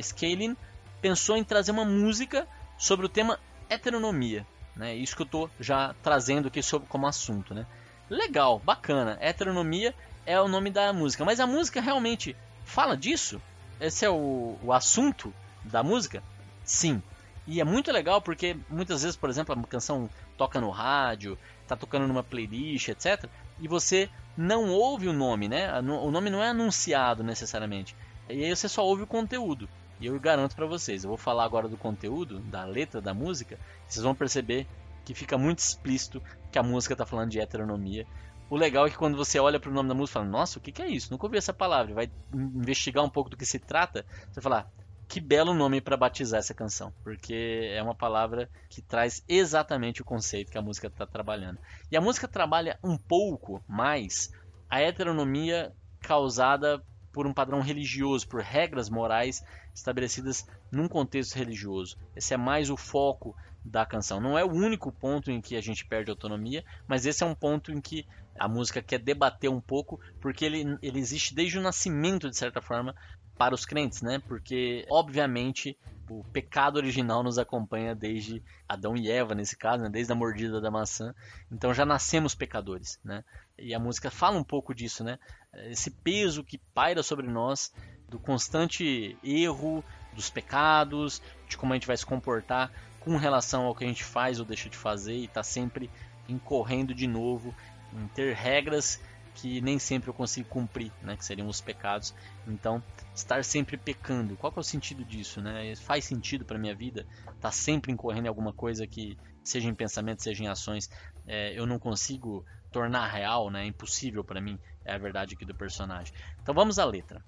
pensou 1.01 1.36
em 1.36 1.43
trazer 1.43 1.71
uma 1.71 1.86
música 1.86 2.47
sobre 2.77 3.08
o 3.08 3.10
tema 3.10 3.39
heteronomia. 3.67 4.45
Né? 4.75 4.95
Isso 4.95 5.15
que 5.15 5.23
eu 5.23 5.25
estou 5.25 5.49
já 5.60 5.95
trazendo 6.03 6.49
aqui 6.49 6.62
sobre, 6.62 6.88
como 6.88 7.08
assunto. 7.08 7.56
Né? 7.56 7.65
Legal, 8.09 8.59
bacana. 8.59 9.17
Heteronomia 9.19 9.93
é 10.25 10.39
o 10.39 10.47
nome 10.47 10.69
da 10.69 10.91
música. 10.93 11.25
Mas 11.25 11.39
a 11.39 11.47
música 11.47 11.81
realmente 11.81 12.35
fala 12.65 12.95
disso? 12.95 13.41
Esse 13.79 14.05
é 14.05 14.09
o, 14.09 14.57
o 14.63 14.73
assunto 14.73 15.33
da 15.63 15.83
música? 15.83 16.23
Sim. 16.63 17.01
E 17.45 17.61
é 17.61 17.63
muito 17.63 17.91
legal 17.91 18.21
porque 18.21 18.57
muitas 18.69 19.03
vezes, 19.03 19.15
por 19.15 19.29
exemplo, 19.29 19.57
a 19.57 19.67
canção 19.67 20.09
toca 20.37 20.59
no 20.59 20.69
rádio, 20.69 21.37
está 21.63 21.75
tocando 21.75 22.07
numa 22.07 22.23
playlist, 22.23 22.89
etc. 22.89 23.25
E 23.59 23.67
você 23.67 24.09
não 24.35 24.69
ouve 24.69 25.07
o 25.07 25.13
nome, 25.13 25.47
né? 25.47 25.77
O 25.79 26.11
nome 26.11 26.29
não 26.29 26.43
é 26.43 26.49
anunciado 26.49 27.23
necessariamente. 27.23 27.95
E 28.29 28.43
aí 28.43 28.55
você 28.55 28.67
só 28.67 28.85
ouve 28.85 29.03
o 29.03 29.07
conteúdo. 29.07 29.67
E 29.99 30.05
eu 30.05 30.19
garanto 30.19 30.55
para 30.55 30.65
vocês, 30.65 31.03
eu 31.03 31.07
vou 31.07 31.17
falar 31.17 31.43
agora 31.43 31.67
do 31.67 31.77
conteúdo, 31.77 32.39
da 32.39 32.63
letra 32.65 33.01
da 33.01 33.13
música, 33.13 33.57
vocês 33.87 34.03
vão 34.03 34.13
perceber 34.13 34.67
que 35.07 35.13
fica 35.13 35.37
muito 35.37 35.59
explícito 35.59 36.21
que 36.51 36.59
a 36.59 36.63
música 36.63 36.93
está 36.93 37.05
falando 37.05 37.31
de 37.31 37.39
heteronomia. 37.39 38.05
O 38.49 38.57
legal 38.57 38.85
é 38.85 38.89
que 38.89 38.97
quando 38.97 39.15
você 39.15 39.39
olha 39.39 39.57
para 39.57 39.71
o 39.71 39.73
nome 39.73 39.87
da 39.87 39.95
música, 39.95 40.19
fala: 40.19 40.29
"Nossa, 40.29 40.59
o 40.59 40.61
que, 40.61 40.69
que 40.69 40.81
é 40.81 40.87
isso? 40.87 41.09
Nunca 41.09 41.25
ouvi 41.25 41.37
essa 41.37 41.53
palavra". 41.53 41.93
Vai 41.93 42.11
investigar 42.33 43.05
um 43.05 43.09
pouco 43.09 43.29
do 43.29 43.37
que 43.37 43.45
se 43.45 43.57
trata, 43.57 44.05
você 44.29 44.41
falar: 44.41 44.69
que 45.07 45.21
belo 45.21 45.53
nome 45.53 45.79
para 45.79 45.95
batizar 45.95 46.39
essa 46.39 46.53
canção, 46.53 46.91
porque 47.05 47.71
é 47.73 47.81
uma 47.81 47.95
palavra 47.95 48.49
que 48.67 48.81
traz 48.81 49.23
exatamente 49.29 50.01
o 50.01 50.05
conceito 50.05 50.51
que 50.51 50.57
a 50.57 50.61
música 50.61 50.87
está 50.87 51.07
trabalhando. 51.07 51.57
E 51.89 51.95
a 51.95 52.01
música 52.01 52.27
trabalha 52.27 52.77
um 52.83 52.97
pouco 52.97 53.63
mais 53.65 54.29
a 54.69 54.81
heteronomia 54.81 55.71
causada 56.01 56.83
por 57.13 57.25
um 57.25 57.33
padrão 57.33 57.61
religioso, 57.61 58.27
por 58.27 58.41
regras 58.41 58.89
morais 58.89 59.41
estabelecidas 59.73 60.45
num 60.69 60.89
contexto 60.89 61.35
religioso. 61.35 61.97
Esse 62.13 62.33
é 62.33 62.37
mais 62.37 62.69
o 62.69 62.75
foco 62.75 63.33
da 63.67 63.86
canção. 63.86 64.19
Não 64.19 64.38
é 64.38 64.43
o 64.43 64.51
único 64.51 64.91
ponto 64.91 65.30
em 65.30 65.41
que 65.41 65.56
a 65.56 65.62
gente 65.62 65.86
perde 65.86 66.10
autonomia, 66.10 66.63
mas 66.88 67.06
esse 67.06 67.23
é 67.23 67.25
um 67.25 67.36
ponto 67.36 67.71
em 67.71 67.82
que 67.82 68.06
a 68.39 68.47
música 68.47 68.82
quer 68.82 68.99
debater 68.99 69.49
um 69.49 69.62
pouco, 69.62 69.99
porque 70.21 70.45
ele, 70.45 70.77
ele 70.82 70.99
existe 70.99 71.34
desde 71.34 71.58
o 71.58 71.62
nascimento, 71.62 72.30
de 72.30 72.38
certa 72.38 72.62
forma, 72.62 72.95
para 73.38 73.53
os 73.53 73.65
crentes, 73.65 74.01
né? 74.01 74.19
Porque, 74.27 74.86
obviamente, 74.89 75.77
o 76.10 76.23
pecado 76.23 76.77
original 76.77 77.21
nos 77.21 77.38
acompanha 77.38 77.93
desde 77.93 78.41
Adão 78.67 78.95
e 78.95 79.12
Eva, 79.12 79.36
nesse 79.36 79.58
caso, 79.58 79.84
né? 79.84 79.89
desde 79.89 80.12
a 80.12 80.15
mordida 80.15 80.62
da 80.62 80.71
maçã. 80.71 81.13
Então 81.51 81.73
já 81.73 81.86
nascemos 81.86 82.34
pecadores, 82.34 82.99
né? 83.03 83.23
E 83.58 83.73
a 83.73 83.80
música 83.80 84.10
fala 84.10 84.38
um 84.38 84.43
pouco 84.43 84.73
disso, 84.73 85.03
né? 85.03 85.19
Esse 85.53 85.91
peso 85.91 86.43
que 86.43 86.58
paira 86.73 87.03
sobre 87.03 87.27
nós, 87.27 87.73
do 88.08 88.19
constante 88.19 89.17
erro, 89.23 89.84
dos 90.13 90.30
pecados, 90.30 91.21
de 91.47 91.58
como 91.58 91.73
a 91.73 91.75
gente 91.75 91.88
vai 91.88 91.97
se 91.97 92.06
comportar 92.06 92.71
com 93.07 93.15
relação 93.17 93.65
ao 93.65 93.73
que 93.73 93.85
a 93.85 93.87
gente 93.87 94.03
faz 94.03 94.39
ou 94.39 94.45
deixa 94.45 94.69
de 94.69 94.75
fazer 94.75 95.15
e 95.15 95.25
está 95.25 95.41
sempre 95.41 95.89
incorrendo 96.27 96.93
de 96.93 97.07
novo 97.07 97.55
em 97.93 98.07
ter 98.09 98.35
regras 98.35 98.99
que 99.33 99.61
nem 99.61 99.77
sempre 99.77 100.09
eu 100.09 100.13
consigo 100.13 100.49
cumprir, 100.49 100.91
né, 101.01 101.15
que 101.15 101.23
seriam 101.23 101.47
os 101.47 101.61
pecados. 101.61 102.13
Então, 102.47 102.83
estar 103.15 103.43
sempre 103.45 103.77
pecando, 103.77 104.35
qual 104.35 104.51
é 104.55 104.59
o 104.59 104.63
sentido 104.63 105.05
disso, 105.05 105.41
né? 105.41 105.75
Faz 105.75 106.05
sentido 106.05 106.43
para 106.43 106.57
minha 106.57 106.73
vida? 106.73 107.05
Tá 107.39 107.51
sempre 107.51 107.91
incorrendo 107.91 108.25
em 108.25 108.29
alguma 108.29 108.51
coisa 108.51 108.87
que 108.87 109.15
seja 109.43 109.69
em 109.69 109.75
pensamento, 109.75 110.23
seja 110.23 110.43
em 110.43 110.47
ações, 110.47 110.89
é, 111.27 111.57
eu 111.57 111.67
não 111.67 111.77
consigo 111.77 112.43
tornar 112.71 113.07
real, 113.07 113.51
né? 113.51 113.63
É 113.63 113.67
impossível 113.67 114.23
para 114.23 114.41
mim. 114.41 114.57
É 114.83 114.95
a 114.95 114.97
verdade 114.97 115.35
aqui 115.35 115.45
do 115.45 115.53
personagem. 115.53 116.11
Então 116.41 116.55
vamos 116.55 116.79
à 116.79 116.85
letra. 116.85 117.23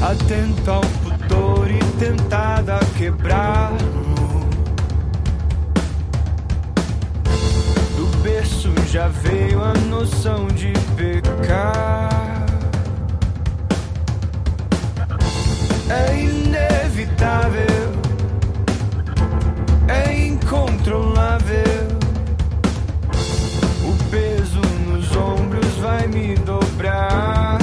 Atento 0.00 0.70
ao 0.70 0.80
pudor 0.80 1.70
e 1.70 1.98
tentada 1.98 2.76
a 2.76 2.98
quebrar 2.98 3.72
berço 8.64 8.92
já 8.92 9.08
veio 9.08 9.62
a 9.62 9.74
noção 9.74 10.46
de 10.48 10.72
pecar. 10.96 12.46
É 15.90 16.18
inevitável, 16.18 17.62
é 19.88 20.26
incontrolável. 20.26 21.88
O 23.84 24.10
peso 24.10 24.60
nos 24.88 25.14
ombros 25.14 25.74
vai 25.76 26.06
me 26.06 26.34
dobrar. 26.36 27.58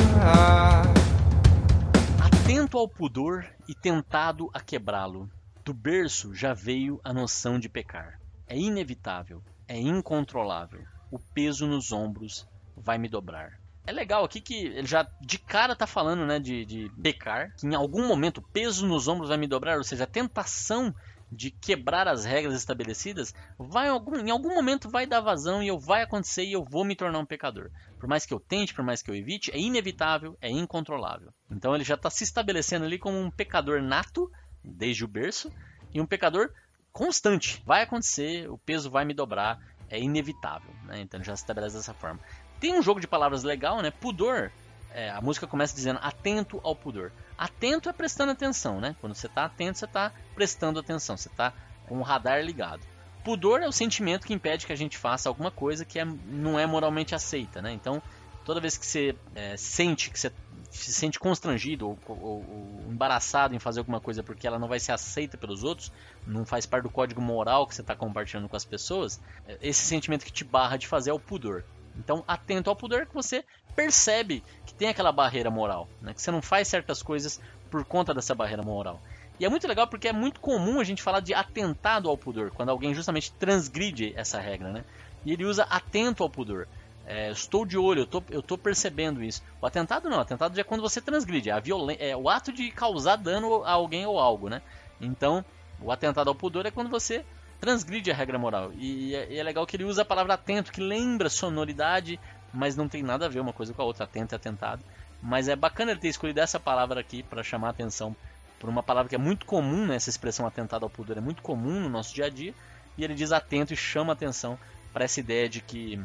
Atento 2.20 2.78
ao 2.78 2.88
pudor 2.88 3.46
e 3.68 3.74
tentado 3.74 4.50
a 4.54 4.60
quebrá-lo, 4.60 5.30
do 5.66 5.74
berço 5.74 6.34
já 6.36 6.54
veio 6.54 7.00
a 7.04 7.12
noção 7.12 7.60
de 7.60 7.68
pecar. 7.68 8.20
É 8.48 8.58
inevitável, 8.58 9.42
é 9.72 9.80
incontrolável. 9.80 10.84
O 11.10 11.18
peso 11.18 11.66
nos 11.66 11.94
ombros 11.94 12.46
vai 12.76 12.98
me 12.98 13.08
dobrar. 13.08 13.58
É 13.88 13.92
legal 13.92 14.26
aqui 14.26 14.42
que 14.42 14.66
ele 14.66 14.86
já 14.86 15.08
de 15.22 15.40
cara 15.40 15.76
tá 15.76 15.88
falando, 15.88 16.26
né, 16.26 16.40
de, 16.40 16.66
de 16.66 16.92
pecar, 17.02 17.56
que 17.56 17.66
em 17.66 17.74
algum 17.74 18.06
momento 18.06 18.40
o 18.40 18.42
peso 18.42 18.86
nos 18.86 19.08
ombros 19.08 19.30
vai 19.30 19.38
me 19.38 19.48
dobrar, 19.48 19.78
ou 19.78 19.84
seja, 19.84 20.04
a 20.04 20.08
tentação 20.08 20.94
de 21.32 21.50
quebrar 21.50 22.06
as 22.10 22.26
regras 22.26 22.54
estabelecidas, 22.54 23.34
vai 23.58 23.88
algum, 23.88 24.18
em 24.18 24.30
algum 24.30 24.54
momento 24.54 24.90
vai 24.90 25.08
dar 25.08 25.22
vazão 25.22 25.64
e 25.64 25.70
eu 25.70 25.80
vai 25.80 26.02
acontecer 26.02 26.44
e 26.44 26.52
eu 26.52 26.66
vou 26.66 26.84
me 26.84 26.96
tornar 26.96 27.20
um 27.20 27.26
pecador. 27.26 27.72
Por 27.98 28.10
mais 28.10 28.26
que 28.26 28.34
eu 28.34 28.40
tente, 28.40 28.74
por 28.74 28.84
mais 28.84 29.02
que 29.02 29.10
eu 29.10 29.16
evite, 29.16 29.50
é 29.52 29.58
inevitável, 29.58 30.38
é 30.42 30.50
incontrolável. 30.50 31.34
Então 31.50 31.74
ele 31.74 31.86
já 31.86 31.96
está 31.96 32.10
se 32.10 32.26
estabelecendo 32.26 32.84
ali 32.84 33.00
como 33.00 33.18
um 33.18 33.32
pecador 33.32 33.82
nato 33.82 34.30
desde 34.62 35.06
o 35.06 35.08
berço 35.08 35.50
e 35.94 36.02
um 36.02 36.06
pecador 36.06 36.52
constante. 36.92 37.62
Vai 37.66 37.84
acontecer, 37.84 38.50
o 38.50 38.58
peso 38.58 38.90
vai 38.90 39.06
me 39.06 39.14
dobrar, 39.14 39.60
é 39.90 40.00
inevitável. 40.00 40.74
Né? 40.86 41.02
Então 41.02 41.24
já 41.24 41.36
se 41.36 41.44
estabelece 41.44 41.76
dessa 41.76 41.94
forma. 41.94 42.20
Tem 42.60 42.78
um 42.78 42.82
jogo 42.82 43.00
de 43.00 43.08
palavras 43.08 43.44
legal, 43.44 43.82
né? 43.82 43.92
Pudor. 43.92 44.52
É, 44.94 45.10
a 45.10 45.22
música 45.22 45.48
começa 45.48 45.74
dizendo 45.74 46.00
atento 46.02 46.60
ao 46.64 46.76
pudor. 46.76 47.12
Atento 47.38 47.90
é 47.90 47.94
prestando 47.94 48.32
atenção, 48.32 48.80
né? 48.80 48.96
Quando 49.00 49.16
você 49.16 49.28
está 49.28 49.46
atento, 49.46 49.80
você 49.80 49.86
está 49.86 50.12
prestando 50.36 50.80
atenção, 50.80 51.16
você 51.16 51.30
está 51.30 51.54
com 51.88 52.00
o 52.00 52.04
radar 52.04 52.44
ligado. 52.44 52.82
Pudor 53.24 53.62
é 53.62 53.68
o 53.68 53.72
sentimento 53.72 54.28
que 54.28 54.34
impede 54.34 54.66
que 54.66 54.74
a 54.74 54.76
gente 54.76 54.98
faça 54.98 55.30
alguma 55.30 55.50
coisa 55.50 55.86
que 55.86 56.00
é, 56.00 56.06
não 56.06 56.60
é 56.60 56.66
moralmente 56.66 57.16
aceita, 57.16 57.62
né? 57.62 57.72
Então, 57.72 58.02
toda 58.44 58.60
vez 58.60 58.78
que 58.78 58.86
você 58.86 59.16
é, 59.34 59.56
sente 59.58 60.10
que 60.10 60.20
você 60.20 60.32
se 60.72 60.94
sente 60.94 61.20
constrangido 61.20 61.90
ou, 61.90 62.00
ou, 62.08 62.18
ou, 62.18 62.86
embaraçado 62.90 63.54
em 63.54 63.60
fazer 63.60 63.82
alguma 63.82 64.00
coisa 64.00 64.24
porque 64.24 64.48
ela 64.48 64.58
não 64.58 64.68
vai 64.68 64.80
ser 64.80 64.94
aceita 64.94 65.38
pelos 65.38 65.64
outros, 65.64 65.92
não 66.26 66.46
faz 66.46 66.66
parte 66.66 66.84
do 66.84 66.90
código 66.90 67.22
moral 67.22 67.68
que 67.68 67.76
você 67.76 67.82
está 67.82 67.96
compartilhando 67.96 68.48
com 68.48 68.56
as 68.56 68.66
pessoas, 68.66 69.22
é, 69.46 69.58
esse 69.62 69.86
sentimento 69.86 70.26
que 70.26 70.32
te 70.32 70.44
barra 70.44 70.78
de 70.78 70.88
fazer 70.88 71.10
é 71.10 71.14
o 71.14 71.20
pudor. 71.20 71.64
Então, 71.98 72.24
atento 72.26 72.70
ao 72.70 72.76
pudor 72.76 73.06
que 73.06 73.14
você 73.14 73.44
percebe 73.76 74.44
que 74.66 74.74
tem 74.74 74.88
aquela 74.88 75.12
barreira 75.12 75.52
moral, 75.52 75.90
né? 76.02 76.14
que 76.14 76.22
você 76.22 76.32
não 76.32 76.42
faz 76.42 76.70
certas 76.70 77.04
coisas 77.04 77.40
por 77.70 77.84
conta 77.84 78.14
dessa 78.14 78.34
barreira 78.34 78.64
moral. 78.64 79.02
E 79.40 79.46
é 79.46 79.50
muito 79.50 79.68
legal 79.68 79.88
porque 79.88 80.08
é 80.08 80.14
muito 80.14 80.40
comum 80.40 80.80
a 80.80 80.84
gente 80.84 81.02
falar 81.02 81.20
de 81.20 81.34
atentado 81.34 82.10
ao 82.10 82.18
pudor, 82.18 82.52
quando 82.52 82.70
alguém 82.70 82.94
justamente 82.94 83.32
transgride 83.34 84.14
essa 84.16 84.40
regra, 84.40 84.72
né? 84.72 84.86
E 85.26 85.34
ele 85.34 85.46
usa 85.46 85.64
atento 85.64 86.24
ao 86.24 86.30
pudor. 86.30 86.68
É, 87.14 87.30
estou 87.30 87.66
de 87.66 87.78
olho, 87.78 88.04
eu 88.04 88.08
tô, 88.08 88.24
eu 88.30 88.42
tô 88.42 88.58
percebendo 88.58 89.22
isso. 89.22 89.44
O 89.60 89.66
atentado 89.66 90.10
não, 90.10 90.18
o 90.18 90.22
atentado 90.22 90.58
é 90.58 90.64
quando 90.64 90.80
você 90.80 91.02
transgride, 91.02 91.50
é, 91.50 91.62
é 92.00 92.16
o 92.16 92.30
ato 92.30 92.54
de 92.54 92.72
causar 92.72 93.18
dano 93.18 93.66
a 93.66 93.72
alguém 93.72 94.06
ou 94.06 94.18
algo, 94.18 94.48
né? 94.48 94.62
Então, 95.02 95.44
o 95.82 95.92
atentado 95.92 96.30
ao 96.30 96.36
pudor 96.36 96.66
é 96.66 96.72
quando 96.72 96.90
você 96.90 97.26
transgride 97.60 98.10
a 98.10 98.16
regra 98.16 98.40
moral. 98.40 98.72
E 98.78 99.14
é, 99.14 99.36
é 99.36 99.44
legal 99.44 99.68
que 99.68 99.76
ele 99.76 99.84
usa 99.84 100.04
a 100.04 100.06
palavra 100.06 100.36
atento, 100.36 100.72
que 100.72 100.80
lembra 100.80 101.30
sonoridade, 101.30 102.18
mas 102.54 102.78
não 102.78 102.88
tem 102.88 103.04
nada 103.04 103.26
a 103.26 103.30
ver 103.30 103.42
uma 103.42 103.52
coisa 103.52 103.74
com 103.74 103.82
a 103.82 103.86
outra, 103.86 104.06
atento 104.06 104.34
e 104.34 104.38
atentado. 104.38 104.82
Mas 105.22 105.50
é 105.50 105.56
bacana 105.56 105.92
ele 105.92 106.00
ter 106.00 106.08
escolhido 106.08 106.40
essa 106.40 106.62
palavra 106.62 107.02
aqui 107.02 107.24
para 107.24 107.44
chamar 107.44 107.68
a 107.68 107.72
atenção 107.72 108.16
por 108.58 108.70
uma 108.70 108.82
palavra 108.82 109.10
que 109.10 109.16
é 109.16 109.18
muito 109.18 109.46
comum, 109.46 109.86
né? 109.86 109.98
essa 109.98 110.10
expressão 110.10 110.48
atentado 110.48 110.84
ao 110.84 110.90
pudor 110.90 111.18
é 111.18 111.22
muito 111.22 111.42
comum 111.42 111.78
no 111.78 111.90
nosso 111.90 112.16
dia 112.16 112.28
a 112.28 112.30
dia, 112.30 112.54
e 112.98 113.04
ele 113.04 113.16
diz 113.16 113.34
atento 113.34 113.74
e 113.74 113.76
chama 113.76 114.14
atenção 114.14 114.58
para 114.94 115.04
essa 115.04 115.20
ideia 115.20 115.50
de 115.50 115.60
que 115.60 116.00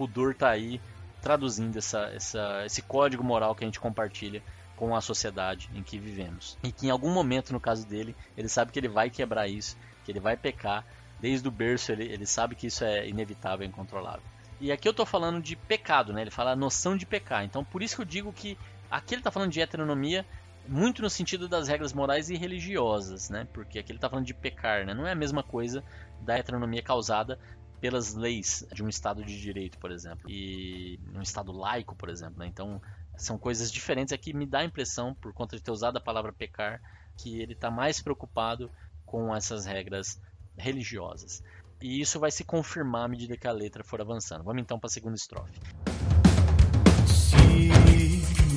pudor 0.00 0.32
está 0.32 0.48
aí 0.48 0.80
traduzindo 1.20 1.76
essa, 1.76 2.10
essa, 2.14 2.64
esse 2.64 2.80
código 2.80 3.22
moral 3.22 3.54
que 3.54 3.62
a 3.62 3.66
gente 3.66 3.78
compartilha 3.78 4.42
com 4.74 4.96
a 4.96 5.00
sociedade 5.02 5.68
em 5.74 5.82
que 5.82 5.98
vivemos. 5.98 6.56
E 6.62 6.72
que 6.72 6.86
em 6.86 6.90
algum 6.90 7.10
momento, 7.10 7.52
no 7.52 7.60
caso 7.60 7.86
dele, 7.86 8.16
ele 8.34 8.48
sabe 8.48 8.72
que 8.72 8.78
ele 8.78 8.88
vai 8.88 9.10
quebrar 9.10 9.46
isso, 9.46 9.76
que 10.02 10.10
ele 10.10 10.18
vai 10.18 10.38
pecar. 10.38 10.86
Desde 11.20 11.46
o 11.46 11.50
berço 11.50 11.92
ele, 11.92 12.04
ele 12.04 12.24
sabe 12.24 12.54
que 12.54 12.68
isso 12.68 12.82
é 12.82 13.06
inevitável, 13.06 13.66
incontrolável. 13.66 14.22
E 14.58 14.72
aqui 14.72 14.88
eu 14.88 14.94
tô 14.94 15.04
falando 15.04 15.42
de 15.42 15.54
pecado, 15.54 16.14
né? 16.14 16.22
Ele 16.22 16.30
fala 16.30 16.52
a 16.52 16.56
noção 16.56 16.96
de 16.96 17.04
pecar. 17.04 17.44
Então 17.44 17.62
por 17.62 17.82
isso 17.82 17.96
que 17.96 18.00
eu 18.00 18.06
digo 18.06 18.32
que 18.32 18.56
aqui 18.90 19.14
ele 19.14 19.22
tá 19.22 19.30
falando 19.30 19.52
de 19.52 19.60
heteronomia 19.60 20.24
muito 20.66 21.02
no 21.02 21.10
sentido 21.10 21.46
das 21.46 21.68
regras 21.68 21.92
morais 21.92 22.30
e 22.30 22.36
religiosas, 22.36 23.28
né? 23.28 23.46
Porque 23.52 23.78
aqui 23.78 23.92
ele 23.92 23.98
está 23.98 24.08
falando 24.08 24.24
de 24.24 24.32
pecar, 24.32 24.86
né? 24.86 24.94
Não 24.94 25.06
é 25.06 25.12
a 25.12 25.14
mesma 25.14 25.42
coisa 25.42 25.84
da 26.22 26.38
heteronomia 26.38 26.82
causada 26.82 27.38
pelas 27.80 28.14
leis 28.14 28.66
de 28.72 28.82
um 28.84 28.88
Estado 28.88 29.24
de 29.24 29.40
direito, 29.40 29.78
por 29.78 29.90
exemplo, 29.90 30.30
e 30.30 31.00
um 31.14 31.22
Estado 31.22 31.50
laico, 31.50 31.94
por 31.96 32.08
exemplo. 32.08 32.38
Né? 32.38 32.46
Então 32.46 32.80
são 33.16 33.38
coisas 33.38 33.72
diferentes. 33.72 34.12
Aqui 34.12 34.32
me 34.32 34.46
dá 34.46 34.60
a 34.60 34.64
impressão, 34.64 35.14
por 35.14 35.32
conta 35.32 35.56
de 35.56 35.62
ter 35.62 35.70
usado 35.70 35.96
a 35.96 36.00
palavra 36.00 36.32
pecar, 36.32 36.80
que 37.16 37.40
ele 37.40 37.54
está 37.54 37.70
mais 37.70 38.00
preocupado 38.00 38.70
com 39.04 39.34
essas 39.34 39.64
regras 39.64 40.20
religiosas. 40.56 41.42
E 41.80 42.00
isso 42.00 42.20
vai 42.20 42.30
se 42.30 42.44
confirmar 42.44 43.04
à 43.04 43.08
medida 43.08 43.36
que 43.36 43.46
a 43.46 43.52
letra 43.52 43.82
for 43.82 44.00
avançando. 44.00 44.44
Vamos 44.44 44.60
então 44.60 44.78
para 44.78 44.88
a 44.88 44.90
segunda 44.90 45.16
estrofe. 45.16 45.58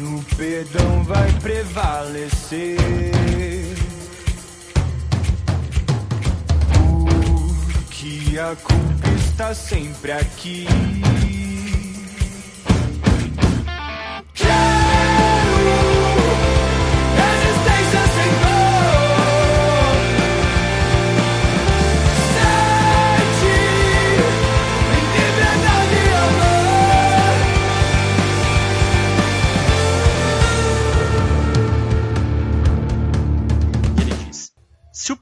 o 0.03 0.35
perdão 0.35 1.03
vai 1.03 1.31
prevalecer. 1.39 2.77
Porque 8.03 8.37
a 8.37 8.53
culpa 8.57 9.09
está 9.15 9.53
sempre 9.55 10.11
aqui. 10.11 10.67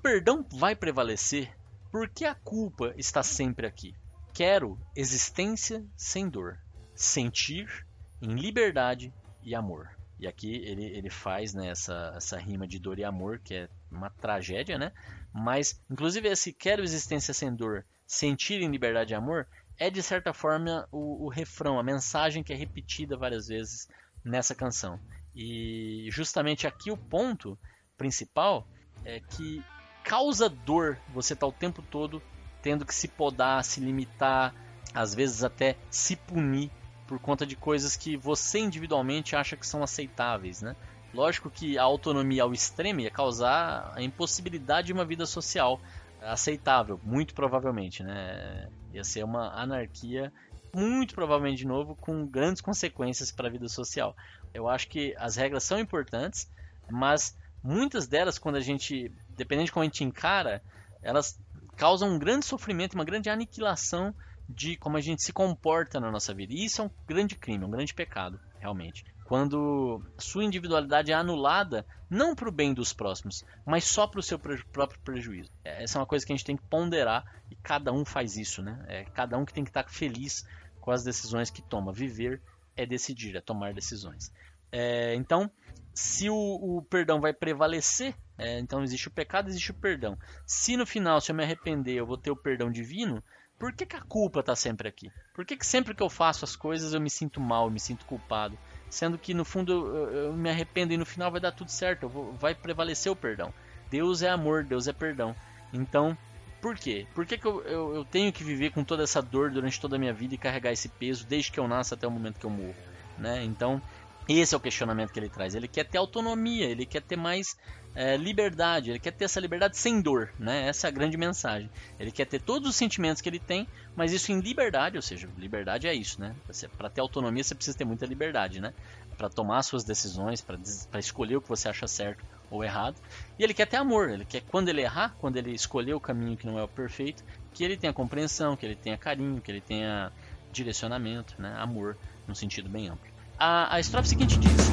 perdão 0.02 0.46
vai 0.52 0.76
prevalecer 0.76 1.61
porque 1.92 2.26
a 2.26 2.34
culpa 2.34 2.94
está 2.98 3.22
sempre 3.22 3.68
aqui. 3.68 3.94
Quero 4.34 4.80
existência 4.96 5.86
sem 5.96 6.30
dor, 6.30 6.58
sentir 6.96 7.86
em 8.22 8.34
liberdade 8.36 9.14
e 9.44 9.54
amor. 9.54 9.90
E 10.18 10.28
aqui 10.28 10.56
ele, 10.56 10.86
ele 10.86 11.10
faz 11.10 11.54
né, 11.54 11.68
essa, 11.70 12.14
essa 12.16 12.38
rima 12.38 12.68
de 12.68 12.80
dor 12.80 13.00
e 13.00 13.04
amor, 13.04 13.40
que 13.40 13.56
é 13.56 13.70
uma 13.92 14.10
tragédia, 14.10 14.78
né? 14.78 14.94
Mas, 15.34 15.82
inclusive, 15.90 16.30
esse 16.30 16.54
quero 16.54 16.84
existência 16.84 17.34
sem 17.34 17.54
dor, 17.54 17.86
sentir 18.06 18.62
em 18.62 18.70
liberdade 18.70 19.14
e 19.14 19.16
amor, 19.16 19.48
é 19.78 19.90
de 19.90 20.04
certa 20.04 20.32
forma 20.32 20.88
o, 20.92 21.26
o 21.26 21.30
refrão, 21.30 21.80
a 21.80 21.84
mensagem 21.84 22.44
que 22.44 22.54
é 22.54 22.56
repetida 22.56 23.18
várias 23.18 23.48
vezes 23.48 23.88
nessa 24.24 24.54
canção. 24.54 25.00
E 25.36 26.08
justamente 26.12 26.68
aqui 26.68 26.92
o 26.92 26.98
ponto 26.98 27.58
principal 27.98 28.68
é 29.04 29.20
que 29.20 29.64
causa 30.04 30.50
dor 30.50 30.98
você 31.10 31.36
tá 31.36 31.46
o 31.48 31.52
tempo 31.52 31.82
todo 31.82 32.22
tendo 32.62 32.86
que 32.86 32.94
se 32.94 33.08
podar, 33.08 33.64
se 33.64 33.80
limitar, 33.80 34.54
às 34.94 35.16
vezes 35.16 35.44
até 35.44 35.78
se 35.90 36.16
punir 36.16 36.70
por 37.08 37.20
conta 37.20 37.46
de 37.46 37.56
coisas 37.56 37.96
que 37.96 38.16
você 38.16 38.60
individualmente 38.60 39.36
acha 39.36 39.58
que 39.58 39.66
são 39.68 39.84
aceitáveis, 39.84 40.62
né? 40.62 40.76
Lógico 41.14 41.50
que 41.50 41.78
a 41.78 41.84
autonomia 41.84 42.44
ao 42.44 42.54
extremo 42.54 43.02
ia 43.02 43.12
causar 43.12 43.92
a 43.96 44.02
impossibilidade 44.02 44.88
de 44.88 44.94
uma 44.94 45.04
vida 45.04 45.26
social 45.26 45.82
aceitável, 46.22 47.00
muito 47.04 47.34
provavelmente, 47.34 48.04
né? 48.04 48.70
Ia 48.94 49.04
ser 49.04 49.26
uma 49.26 49.50
anarquia, 49.60 50.32
muito 50.74 51.14
provavelmente 51.14 51.58
de 51.58 51.68
novo, 51.68 51.96
com 51.96 52.26
grandes 52.26 52.62
consequências 52.62 53.32
para 53.32 53.48
a 53.48 53.52
vida 53.52 53.68
social. 53.68 54.16
Eu 54.54 54.70
acho 54.70 54.88
que 54.88 55.14
as 55.18 55.36
regras 55.36 55.64
são 55.64 55.80
importantes, 55.80 56.50
mas 56.90 57.38
muitas 57.64 58.08
delas, 58.08 58.40
quando 58.40 58.56
a 58.56 58.62
gente 58.62 59.12
dependendo 59.42 59.66
de 59.66 59.72
como 59.72 59.82
a 59.82 59.86
gente 59.86 60.04
encara, 60.04 60.62
elas 61.02 61.40
causam 61.76 62.10
um 62.10 62.20
grande 62.20 62.46
sofrimento, 62.46 62.94
uma 62.94 63.04
grande 63.04 63.28
aniquilação 63.28 64.14
de 64.48 64.78
como 64.78 64.98
a 64.98 65.02
gente 65.02 65.24
se 65.24 65.34
comporta 65.34 66.00
na 66.00 66.12
nossa 66.12 66.32
vida. 66.32 66.54
E 66.54 66.66
isso 66.66 66.82
é 66.82 66.86
um 66.86 66.92
grande 67.08 67.36
crime, 67.36 67.66
um 67.66 67.72
grande 67.72 67.94
pecado, 67.94 68.40
realmente. 68.60 69.04
Quando 69.26 70.04
sua 70.18 70.44
individualidade 70.44 71.12
é 71.12 71.16
anulada, 71.16 71.86
não 72.10 72.36
para 72.36 72.50
o 72.50 72.52
bem 72.52 72.72
dos 72.74 72.94
próximos, 72.94 73.44
mas 73.66 73.86
só 73.86 74.06
para 74.06 74.20
o 74.20 74.24
seu 74.24 74.38
próprio 74.38 75.00
prejuízo. 75.04 75.50
É, 75.64 75.84
essa 75.84 75.98
é 75.98 76.00
uma 76.02 76.06
coisa 76.06 76.24
que 76.24 76.34
a 76.34 76.36
gente 76.36 76.46
tem 76.46 76.58
que 76.58 76.68
ponderar 76.68 77.24
e 77.50 77.56
cada 77.56 77.92
um 77.92 78.06
faz 78.06 78.38
isso, 78.38 78.62
né? 78.62 78.84
É 78.88 79.06
cada 79.06 79.38
um 79.38 79.46
que 79.46 79.54
tem 79.54 79.64
que 79.64 79.70
estar 79.70 79.90
feliz 79.90 80.46
com 80.80 80.92
as 80.92 81.04
decisões 81.04 81.50
que 81.50 81.62
toma. 81.64 81.92
Viver 81.92 82.42
é 82.76 82.86
decidir, 82.86 83.36
é 83.36 83.42
tomar 83.42 83.74
decisões. 83.74 84.32
É, 84.72 85.16
então, 85.16 85.50
se 85.94 86.30
o, 86.30 86.36
o, 86.36 86.82
perdão 86.84 87.20
vai 87.20 87.34
prevalecer, 87.34 88.16
é, 88.38 88.60
então 88.60 88.84
existe 88.84 89.08
o 89.08 89.12
pecado, 89.12 89.50
existe 89.50 89.72
o 89.72 89.76
perdão. 89.76 90.18
Se 90.46 90.78
no 90.78 90.86
final, 90.86 91.20
se 91.20 91.32
eu 91.32 91.36
me 91.36 91.44
arrepender, 91.44 91.96
eu 91.96 92.06
vou 92.06 92.18
ter 92.18 92.32
o 92.32 92.36
perdão 92.36 92.72
divino, 92.72 93.24
por 93.60 93.74
que, 93.74 93.86
que 93.86 93.96
a 93.96 94.02
culpa 94.02 94.40
está 94.40 94.56
sempre 94.56 94.88
aqui? 94.88 95.12
Por 95.36 95.46
que, 95.46 95.56
que 95.56 95.66
sempre 95.66 95.94
que 95.94 96.02
eu 96.02 96.10
faço 96.10 96.44
as 96.44 96.56
coisas 96.56 96.94
eu 96.94 97.02
me 97.02 97.10
sinto 97.10 97.40
mal, 97.40 97.66
eu 97.66 97.72
me 97.72 97.80
sinto 97.80 98.06
culpado? 98.06 98.58
Sendo 98.90 99.18
que 99.18 99.34
no 99.34 99.46
fundo 99.46 99.72
eu, 99.72 100.10
eu 100.10 100.34
me 100.34 100.50
arrependo 100.50 100.94
e 100.94 100.98
no 100.98 101.06
final 101.06 101.30
vai 101.30 101.40
dar 101.40 101.52
tudo 101.52 101.70
certo, 101.70 102.10
vou, 102.10 102.34
vai 102.34 102.56
prevalecer 102.56 103.12
o 103.12 103.16
perdão. 103.16 103.54
Deus 103.90 104.24
é 104.24 104.30
amor, 104.30 104.64
Deus 104.64 104.88
é 104.88 104.94
perdão. 104.94 105.36
Então, 105.72 106.18
por 106.62 106.76
quê? 106.76 107.06
Por 107.14 107.26
que, 107.26 107.38
que 107.38 107.46
eu, 107.46 107.62
eu, 107.64 107.96
eu 107.96 108.06
tenho 108.06 108.32
que 108.32 108.44
viver 108.44 108.72
com 108.72 108.84
toda 108.84 109.04
essa 109.04 109.22
dor 109.22 109.52
durante 109.52 109.80
toda 109.80 109.96
a 109.96 110.00
minha 110.00 110.14
vida 110.14 110.34
e 110.34 110.38
carregar 110.38 110.72
esse 110.72 110.90
peso 110.90 111.26
desde 111.26 111.52
que 111.52 111.60
eu 111.60 111.68
nasço 111.68 111.94
até 111.94 112.08
o 112.08 112.12
momento 112.12 112.40
que 112.40 112.46
eu 112.46 112.50
morro? 112.50 112.76
Né? 113.18 113.44
Então, 113.44 113.82
esse 114.28 114.54
é 114.54 114.58
o 114.58 114.62
questionamento 114.62 115.12
que 115.12 115.20
ele 115.20 115.30
traz. 115.30 115.56
Ele 115.56 115.68
quer 115.68 115.86
ter 115.86 115.98
autonomia, 115.98 116.66
ele 116.66 116.86
quer 116.86 117.02
ter 117.02 117.16
mais 117.16 117.58
é, 117.94 118.16
liberdade, 118.16 118.92
ele 118.92 119.00
quer 119.00 119.12
ter 119.12 119.26
essa 119.26 119.40
liberdade 119.40 119.78
sem 119.78 120.02
dor, 120.02 120.32
né? 120.40 120.68
Essa 120.68 120.88
é 120.88 120.90
a 120.90 120.92
grande 120.92 121.18
mensagem. 121.18 121.70
Ele 122.00 122.12
quer 122.12 122.26
ter 122.26 122.42
todos 122.42 122.70
os 122.70 122.76
sentimentos 122.76 123.22
que 123.22 123.28
ele 123.28 123.40
tem, 123.40 123.68
mas 123.96 124.14
isso 124.14 124.32
em 124.32 124.40
liberdade, 124.40 124.96
ou 124.96 125.02
seja, 125.02 125.28
liberdade 125.38 125.88
é 125.88 125.94
isso, 125.94 126.22
né? 126.22 126.36
Para 126.78 126.90
ter 126.90 127.02
autonomia 127.02 127.44
você 127.44 127.56
precisa 127.56 127.78
ter 127.78 127.84
muita 127.84 128.06
liberdade, 128.06 128.62
né? 128.62 128.74
Para 129.18 129.30
tomar 129.30 129.62
suas 129.64 129.84
decisões, 129.84 130.42
para 130.42 131.00
escolher 131.00 131.36
o 131.36 131.42
que 131.42 131.50
você 131.50 131.68
acha 131.68 131.88
certo 131.88 132.24
ou 132.50 132.64
errado. 132.64 132.96
E 133.38 133.44
ele 133.44 133.54
quer 133.54 133.68
ter 133.68 133.78
amor, 133.78 134.10
ele 134.10 134.26
quer 134.26 134.42
quando 134.42 134.70
ele 134.70 134.82
errar, 134.82 135.16
quando 135.20 135.38
ele 135.38 135.52
escolher 135.52 135.94
o 135.94 136.00
caminho 136.00 136.38
que 136.38 136.46
não 136.46 136.58
é 136.58 136.64
o 136.64 136.68
perfeito, 136.68 137.24
que 137.54 137.64
ele 137.64 137.76
tenha 137.76 137.92
compreensão, 137.92 138.56
que 138.56 138.66
ele 138.66 138.76
tenha 138.76 138.98
carinho, 138.98 139.42
que 139.42 139.52
ele 139.52 139.62
tenha 139.62 140.12
direcionamento, 140.52 141.36
né? 141.42 141.54
Amor, 141.58 141.98
num 142.28 142.36
sentido 142.36 142.70
bem 142.70 142.88
amplo. 142.88 143.11
A, 143.44 143.78
a 143.78 143.80
estrofe 143.80 144.10
seguinte 144.10 144.38
diz: 144.38 144.72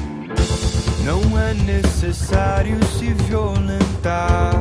Não 1.03 1.39
é 1.39 1.55
necessário 1.55 2.77
se 2.85 3.11
violentar. 3.23 4.53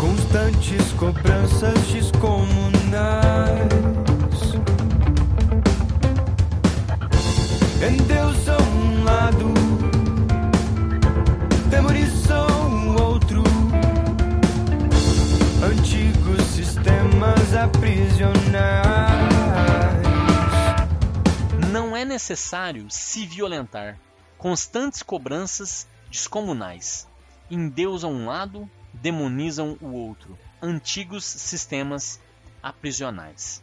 Constantes 0.00 0.90
cobranças 0.94 1.78
descomunais. 1.92 3.68
Em 7.86 7.96
Deus 8.04 8.38
são 8.42 8.56
um 8.56 9.04
lado, 9.04 9.52
temores 11.68 12.10
são 12.26 12.88
o 12.88 13.02
outro. 13.02 13.44
Antigos 15.62 16.42
sistemas 16.54 17.54
aprisionar 17.54 19.13
é 22.04 22.06
necessário 22.06 22.86
se 22.90 23.26
violentar. 23.26 23.98
Constantes 24.36 25.02
cobranças 25.02 25.88
descomunais. 26.10 27.08
Endeusam 27.50 28.12
um 28.12 28.26
lado, 28.26 28.70
demonizam 28.92 29.78
o 29.80 29.92
outro. 29.92 30.38
Antigos 30.62 31.24
sistemas 31.24 32.20
aprisionais. 32.62 33.62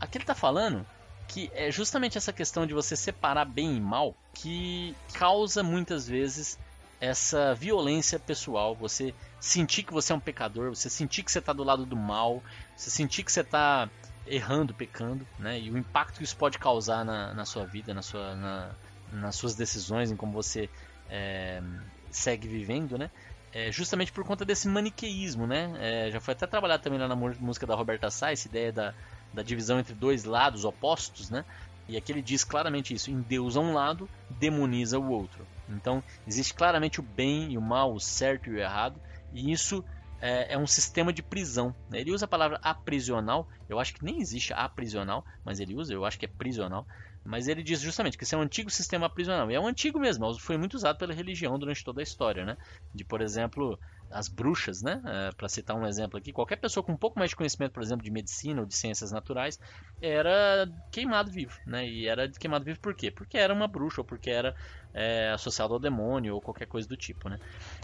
Aqui 0.00 0.16
ele 0.16 0.24
está 0.24 0.34
falando 0.34 0.84
que 1.28 1.50
é 1.54 1.70
justamente 1.70 2.16
essa 2.16 2.32
questão 2.32 2.66
de 2.66 2.72
você 2.72 2.96
separar 2.96 3.44
bem 3.44 3.76
e 3.76 3.80
mal 3.80 4.14
que 4.32 4.96
causa 5.12 5.62
muitas 5.62 6.08
vezes 6.08 6.58
essa 7.00 7.54
violência 7.54 8.18
pessoal, 8.18 8.74
você 8.74 9.14
sentir 9.38 9.82
que 9.82 9.92
você 9.92 10.12
é 10.12 10.16
um 10.16 10.20
pecador, 10.20 10.74
você 10.74 10.88
sentir 10.88 11.22
que 11.22 11.30
você 11.30 11.38
está 11.38 11.52
do 11.52 11.62
lado 11.62 11.84
do 11.84 11.94
mal, 11.94 12.42
você 12.74 12.90
sentir 12.90 13.22
que 13.22 13.30
você 13.30 13.42
está 13.42 13.88
errando, 14.28 14.74
pecando, 14.74 15.26
né? 15.38 15.58
E 15.58 15.70
o 15.70 15.78
impacto 15.78 16.18
que 16.18 16.24
isso 16.24 16.36
pode 16.36 16.58
causar 16.58 17.04
na, 17.04 17.34
na 17.34 17.44
sua 17.44 17.64
vida, 17.64 17.94
na 17.94 18.02
sua, 18.02 18.34
na, 18.34 18.70
nas 19.12 19.36
suas 19.36 19.54
decisões, 19.54 20.10
em 20.10 20.16
como 20.16 20.32
você 20.32 20.68
é, 21.08 21.62
segue 22.10 22.46
vivendo, 22.46 22.98
né? 22.98 23.10
É 23.52 23.72
justamente 23.72 24.12
por 24.12 24.24
conta 24.24 24.44
desse 24.44 24.68
maniqueísmo, 24.68 25.46
né? 25.46 25.72
É, 25.78 26.10
já 26.10 26.20
foi 26.20 26.34
até 26.34 26.46
trabalhado 26.46 26.82
também 26.82 26.98
lá 26.98 27.08
na 27.08 27.16
música 27.16 27.66
da 27.66 27.74
Roberta 27.74 28.10
Sá, 28.10 28.30
essa 28.30 28.46
ideia 28.46 28.70
da, 28.70 28.94
da 29.32 29.42
divisão 29.42 29.78
entre 29.78 29.94
dois 29.94 30.24
lados 30.24 30.64
opostos, 30.64 31.30
né? 31.30 31.44
E 31.88 31.96
aqui 31.96 32.12
ele 32.12 32.20
diz 32.20 32.44
claramente 32.44 32.92
isso: 32.92 33.10
em 33.10 33.20
Deus 33.22 33.56
a 33.56 33.60
um 33.60 33.72
lado, 33.72 34.08
demoniza 34.28 34.98
o 34.98 35.10
outro. 35.10 35.46
Então 35.68 36.02
existe 36.26 36.52
claramente 36.52 37.00
o 37.00 37.02
bem 37.02 37.52
e 37.52 37.58
o 37.58 37.62
mal, 37.62 37.94
o 37.94 38.00
certo 38.00 38.50
e 38.50 38.54
o 38.54 38.58
errado, 38.58 39.00
e 39.32 39.50
isso 39.50 39.82
é, 40.20 40.54
é 40.54 40.58
um 40.58 40.66
sistema 40.66 41.12
de 41.12 41.22
prisão. 41.22 41.74
Ele 41.92 42.12
usa 42.12 42.24
a 42.24 42.28
palavra 42.28 42.58
aprisional, 42.62 43.48
eu 43.68 43.78
acho 43.78 43.94
que 43.94 44.04
nem 44.04 44.20
existe 44.20 44.52
aprisional, 44.52 45.24
mas 45.44 45.60
ele 45.60 45.74
usa, 45.74 45.92
eu 45.92 46.04
acho 46.04 46.18
que 46.18 46.24
é 46.24 46.28
prisional. 46.28 46.86
Mas 47.24 47.46
ele 47.46 47.62
diz 47.62 47.80
justamente 47.80 48.16
que 48.16 48.24
isso 48.24 48.34
é 48.34 48.38
um 48.38 48.42
antigo 48.42 48.70
sistema 48.70 49.06
aprisional. 49.06 49.50
E 49.50 49.54
é 49.54 49.60
um 49.60 49.66
antigo 49.66 49.98
mesmo, 49.98 50.38
foi 50.38 50.56
muito 50.56 50.74
usado 50.74 50.96
pela 50.96 51.12
religião 51.12 51.58
durante 51.58 51.84
toda 51.84 52.00
a 52.00 52.02
história, 52.02 52.44
né? 52.44 52.56
De, 52.94 53.04
por 53.04 53.20
exemplo, 53.20 53.78
as 54.10 54.28
bruxas, 54.28 54.82
né? 54.82 55.02
É, 55.04 55.30
para 55.32 55.48
citar 55.48 55.76
um 55.76 55.86
exemplo 55.86 56.18
aqui, 56.18 56.32
qualquer 56.32 56.56
pessoa 56.56 56.82
com 56.82 56.92
um 56.92 56.96
pouco 56.96 57.18
mais 57.18 57.30
de 57.30 57.36
conhecimento, 57.36 57.72
por 57.72 57.82
exemplo, 57.82 58.04
de 58.04 58.10
medicina 58.10 58.60
ou 58.60 58.66
de 58.66 58.74
ciências 58.74 59.12
naturais, 59.12 59.58
era 60.00 60.66
queimado 60.90 61.30
vivo, 61.30 61.60
né? 61.66 61.86
E 61.86 62.06
era 62.06 62.30
queimado 62.30 62.64
vivo 62.64 62.80
por 62.80 62.94
quê? 62.94 63.10
Porque 63.10 63.36
era 63.36 63.52
uma 63.52 63.68
bruxa 63.68 64.00
ou 64.00 64.04
porque 64.04 64.30
era 64.30 64.54
é, 64.92 65.30
associado 65.30 65.74
ao 65.74 65.80
demônio 65.80 66.34
ou 66.34 66.40
qualquer 66.40 66.66
coisa 66.66 66.88
do 66.88 66.96
tipo, 66.96 67.28
né? 67.28 67.38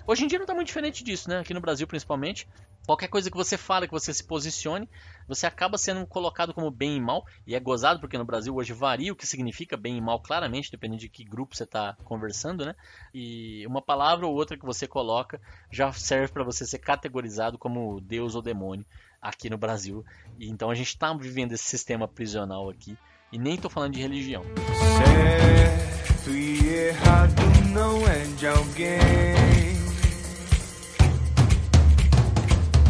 Hoje 0.07 0.25
em 0.25 0.27
dia 0.27 0.38
não 0.38 0.45
está 0.45 0.55
muito 0.55 0.69
diferente 0.69 1.05
disso, 1.05 1.29
né? 1.29 1.38
Aqui 1.38 1.55
no 1.55 1.61
Brasil, 1.61 1.87
principalmente, 1.87 2.49
qualquer 2.87 3.09
coisa 3.09 3.31
que 3.31 3.37
você 3.37 3.57
fala, 3.57 3.87
que 3.87 3.93
você 3.93 4.12
se 4.12 4.25
posicione, 4.25 4.88
você 5.27 5.47
acaba 5.47 5.79
sendo 5.79 6.07
colocado 6.07 6.53
como 6.53 6.71
bem 6.71 6.97
e 6.97 7.01
mal, 7.01 7.25
e 7.47 7.55
é 7.55 7.61
gozado 7.61 8.01
porque 8.01 8.19
no 8.19 8.25
Brasil 8.25 8.55
hoje 8.55 8.73
varia 8.73 9.12
o 9.12 9.17
que 9.17 9.27
significa 9.27 9.77
bem 9.77 9.97
e 9.97 10.01
mal 10.01 10.21
claramente, 10.21 10.71
dependendo 10.71 11.01
de 11.01 11.09
que 11.09 11.25
grupo 11.25 11.57
você 11.57 11.64
está 11.64 11.97
conversando, 12.05 12.64
né? 12.64 12.75
E 13.12 13.67
uma 13.67 13.83
palavra 13.83 14.27
ou 14.27 14.35
outra 14.35 14.57
que 14.57 14.67
você 14.67 14.87
coloca 14.87 15.40
já 15.71 15.93
serve 15.93 16.33
para 16.33 16.45
você 16.45 16.67
ser 16.67 16.79
categorizado 16.79 17.59
como 17.59 18.01
Deus 18.01 18.35
ou 18.35 18.43
demônio 18.43 18.85
aqui 19.21 19.49
no 19.49 19.57
Brasil. 19.57 20.05
E 20.38 20.49
então 20.49 20.71
a 20.71 20.75
gente 20.75 20.88
está 20.88 21.12
vivendo 21.14 21.53
esse 21.53 21.64
sistema 21.64 22.07
prisional 22.07 22.69
aqui, 22.69 22.97
e 23.33 23.38
nem 23.38 23.55
estou 23.55 23.71
falando 23.71 23.95
de 23.95 24.01
religião. 24.01 24.43
Certo 24.45 25.84
e 26.31 26.89
errado 26.89 27.43
não 27.73 28.07
é 28.09 28.25
de 28.39 28.47
alguém 28.47 29.77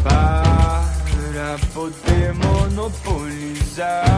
para 0.03 1.57
poder 1.73 2.33
monopolizar. 2.33 4.14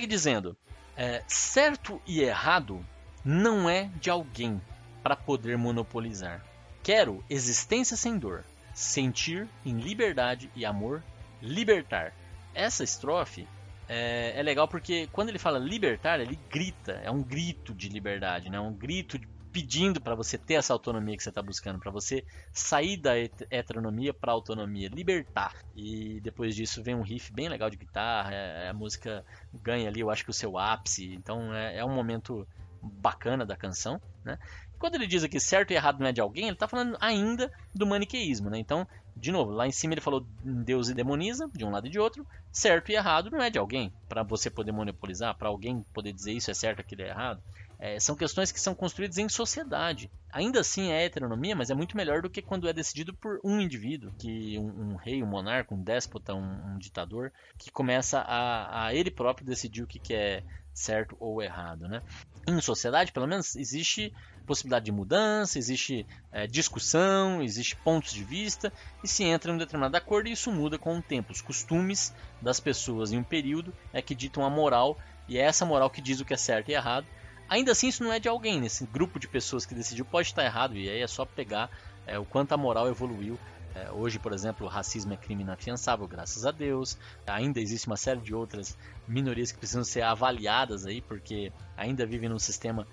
Segue 0.00 0.06
dizendo: 0.06 0.56
é, 0.96 1.22
certo 1.26 2.00
e 2.06 2.20
errado 2.22 2.84
não 3.24 3.68
é 3.68 3.90
de 4.00 4.08
alguém 4.10 4.60
para 5.02 5.14
poder 5.14 5.56
monopolizar. 5.58 6.42
Quero 6.82 7.22
existência 7.28 7.96
sem 7.96 8.18
dor, 8.18 8.44
sentir 8.74 9.46
em 9.64 9.78
liberdade 9.78 10.50
e 10.56 10.64
amor, 10.64 11.02
libertar. 11.42 12.14
Essa 12.54 12.82
estrofe 12.82 13.46
é, 13.88 14.32
é 14.34 14.42
legal 14.42 14.66
porque 14.66 15.08
quando 15.12 15.28
ele 15.28 15.38
fala 15.38 15.58
libertar, 15.58 16.20
ele 16.20 16.38
grita, 16.50 16.92
é 17.04 17.10
um 17.10 17.22
grito 17.22 17.74
de 17.74 17.88
liberdade, 17.88 18.48
né? 18.48 18.58
um 18.58 18.72
grito 18.72 19.18
de- 19.18 19.28
pedindo 19.52 20.00
para 20.00 20.14
você 20.14 20.38
ter 20.38 20.54
essa 20.54 20.72
autonomia 20.72 21.16
que 21.16 21.22
você 21.22 21.28
está 21.28 21.42
buscando, 21.42 21.78
para 21.80 21.90
você 21.90 22.24
sair 22.52 22.96
da 22.96 23.16
het- 23.18 23.46
heteronomia 23.50 24.14
para 24.14 24.32
autonomia, 24.32 24.88
libertar. 24.88 25.54
E 25.74 26.20
depois 26.20 26.54
disso 26.54 26.82
vem 26.82 26.94
um 26.94 27.02
riff 27.02 27.32
bem 27.32 27.48
legal 27.48 27.68
de 27.70 27.76
guitarra, 27.76 28.32
é- 28.34 28.68
a 28.68 28.74
música 28.74 29.24
ganha 29.52 29.88
ali, 29.88 30.00
eu 30.00 30.10
acho 30.10 30.24
que 30.24 30.30
o 30.30 30.34
seu 30.34 30.56
ápice, 30.58 31.12
então 31.14 31.52
é, 31.54 31.78
é 31.78 31.84
um 31.84 31.94
momento 31.94 32.46
bacana 32.82 33.44
da 33.44 33.56
canção, 33.56 34.00
né? 34.24 34.38
Quando 34.78 34.94
ele 34.94 35.06
diz 35.06 35.22
aqui 35.22 35.38
certo 35.38 35.72
e 35.72 35.74
errado 35.74 36.00
não 36.00 36.06
é 36.06 36.12
de 36.12 36.20
alguém, 36.22 36.44
ele 36.44 36.54
está 36.54 36.66
falando 36.66 36.96
ainda 37.00 37.50
do 37.74 37.86
maniqueísmo, 37.86 38.48
né? 38.48 38.58
Então, 38.58 38.86
de 39.16 39.32
novo, 39.32 39.50
lá 39.50 39.66
em 39.66 39.72
cima 39.72 39.94
ele 39.94 40.00
falou 40.00 40.26
Deus 40.42 40.88
e 40.88 40.94
demoniza, 40.94 41.48
de 41.54 41.64
um 41.64 41.70
lado 41.70 41.86
e 41.86 41.90
de 41.90 41.98
outro. 41.98 42.26
Certo 42.52 42.90
e 42.90 42.94
errado 42.94 43.30
não 43.30 43.42
é 43.42 43.50
de 43.50 43.58
alguém, 43.58 43.92
para 44.08 44.22
você 44.22 44.50
poder 44.50 44.72
monopolizar, 44.72 45.36
para 45.36 45.48
alguém 45.48 45.84
poder 45.92 46.12
dizer 46.12 46.32
isso 46.32 46.50
é 46.50 46.54
certo, 46.54 46.80
aquilo 46.80 47.02
é 47.02 47.08
errado. 47.08 47.42
É, 47.78 47.98
são 47.98 48.14
questões 48.14 48.52
que 48.52 48.60
são 48.60 48.74
construídas 48.74 49.16
em 49.16 49.28
sociedade. 49.28 50.10
Ainda 50.30 50.60
assim 50.60 50.90
é 50.90 51.04
heteronomia, 51.04 51.56
mas 51.56 51.70
é 51.70 51.74
muito 51.74 51.96
melhor 51.96 52.20
do 52.20 52.28
que 52.28 52.42
quando 52.42 52.68
é 52.68 52.72
decidido 52.74 53.14
por 53.14 53.40
um 53.42 53.58
indivíduo, 53.58 54.12
que 54.18 54.58
um, 54.58 54.92
um 54.92 54.96
rei, 54.96 55.22
um 55.22 55.26
monarca, 55.26 55.74
um 55.74 55.82
déspota, 55.82 56.34
um, 56.34 56.74
um 56.74 56.78
ditador, 56.78 57.32
que 57.56 57.70
começa 57.70 58.20
a, 58.20 58.86
a 58.86 58.94
ele 58.94 59.10
próprio 59.10 59.46
decidir 59.46 59.82
o 59.82 59.86
que, 59.86 59.98
que 59.98 60.12
é 60.12 60.42
certo 60.74 61.16
ou 61.18 61.42
errado, 61.42 61.88
né? 61.88 62.02
Em 62.46 62.60
sociedade, 62.60 63.12
pelo 63.12 63.26
menos, 63.26 63.56
existe 63.56 64.12
possibilidade 64.46 64.84
de 64.84 64.92
mudança, 64.92 65.58
existe 65.58 66.06
é, 66.32 66.46
discussão, 66.46 67.42
existe 67.42 67.76
pontos 67.76 68.12
de 68.12 68.24
vista, 68.24 68.72
e 69.02 69.08
se 69.08 69.24
entra 69.24 69.50
em 69.50 69.54
um 69.54 69.58
determinado 69.58 69.96
acordo, 69.96 70.28
isso 70.28 70.50
muda 70.50 70.78
com 70.78 70.98
o 70.98 71.02
tempo. 71.02 71.32
Os 71.32 71.40
costumes 71.40 72.14
das 72.40 72.60
pessoas 72.60 73.12
em 73.12 73.18
um 73.18 73.22
período 73.22 73.72
é 73.92 74.02
que 74.02 74.14
ditam 74.14 74.44
a 74.44 74.50
moral, 74.50 74.98
e 75.28 75.38
é 75.38 75.42
essa 75.42 75.64
moral 75.64 75.90
que 75.90 76.00
diz 76.00 76.20
o 76.20 76.24
que 76.24 76.34
é 76.34 76.36
certo 76.36 76.70
e 76.70 76.74
errado. 76.74 77.06
Ainda 77.48 77.72
assim, 77.72 77.88
isso 77.88 78.04
não 78.04 78.12
é 78.12 78.20
de 78.20 78.28
alguém, 78.28 78.60
nesse 78.60 78.86
grupo 78.86 79.18
de 79.18 79.26
pessoas 79.26 79.66
que 79.66 79.74
decidiu 79.74 80.04
pode 80.04 80.28
estar 80.28 80.44
errado, 80.44 80.76
e 80.76 80.88
aí 80.88 81.02
é 81.02 81.06
só 81.06 81.24
pegar 81.24 81.70
é, 82.06 82.18
o 82.18 82.24
quanto 82.24 82.52
a 82.52 82.56
moral 82.56 82.88
evoluiu. 82.88 83.38
É, 83.74 83.90
hoje, 83.92 84.18
por 84.18 84.32
exemplo, 84.32 84.66
o 84.66 84.68
racismo 84.68 85.12
é 85.12 85.16
crime 85.16 85.42
inafiançável, 85.42 86.06
graças 86.06 86.44
a 86.44 86.50
Deus. 86.50 86.98
Ainda 87.26 87.60
existe 87.60 87.86
uma 87.86 87.96
série 87.96 88.20
de 88.20 88.34
outras 88.34 88.76
minorias 89.06 89.52
que 89.52 89.58
precisam 89.58 89.84
ser 89.84 90.02
avaliadas 90.02 90.86
aí, 90.86 91.00
porque 91.00 91.52
ainda 91.76 92.04
vivem 92.04 92.28
num 92.28 92.38
sistema 92.38 92.86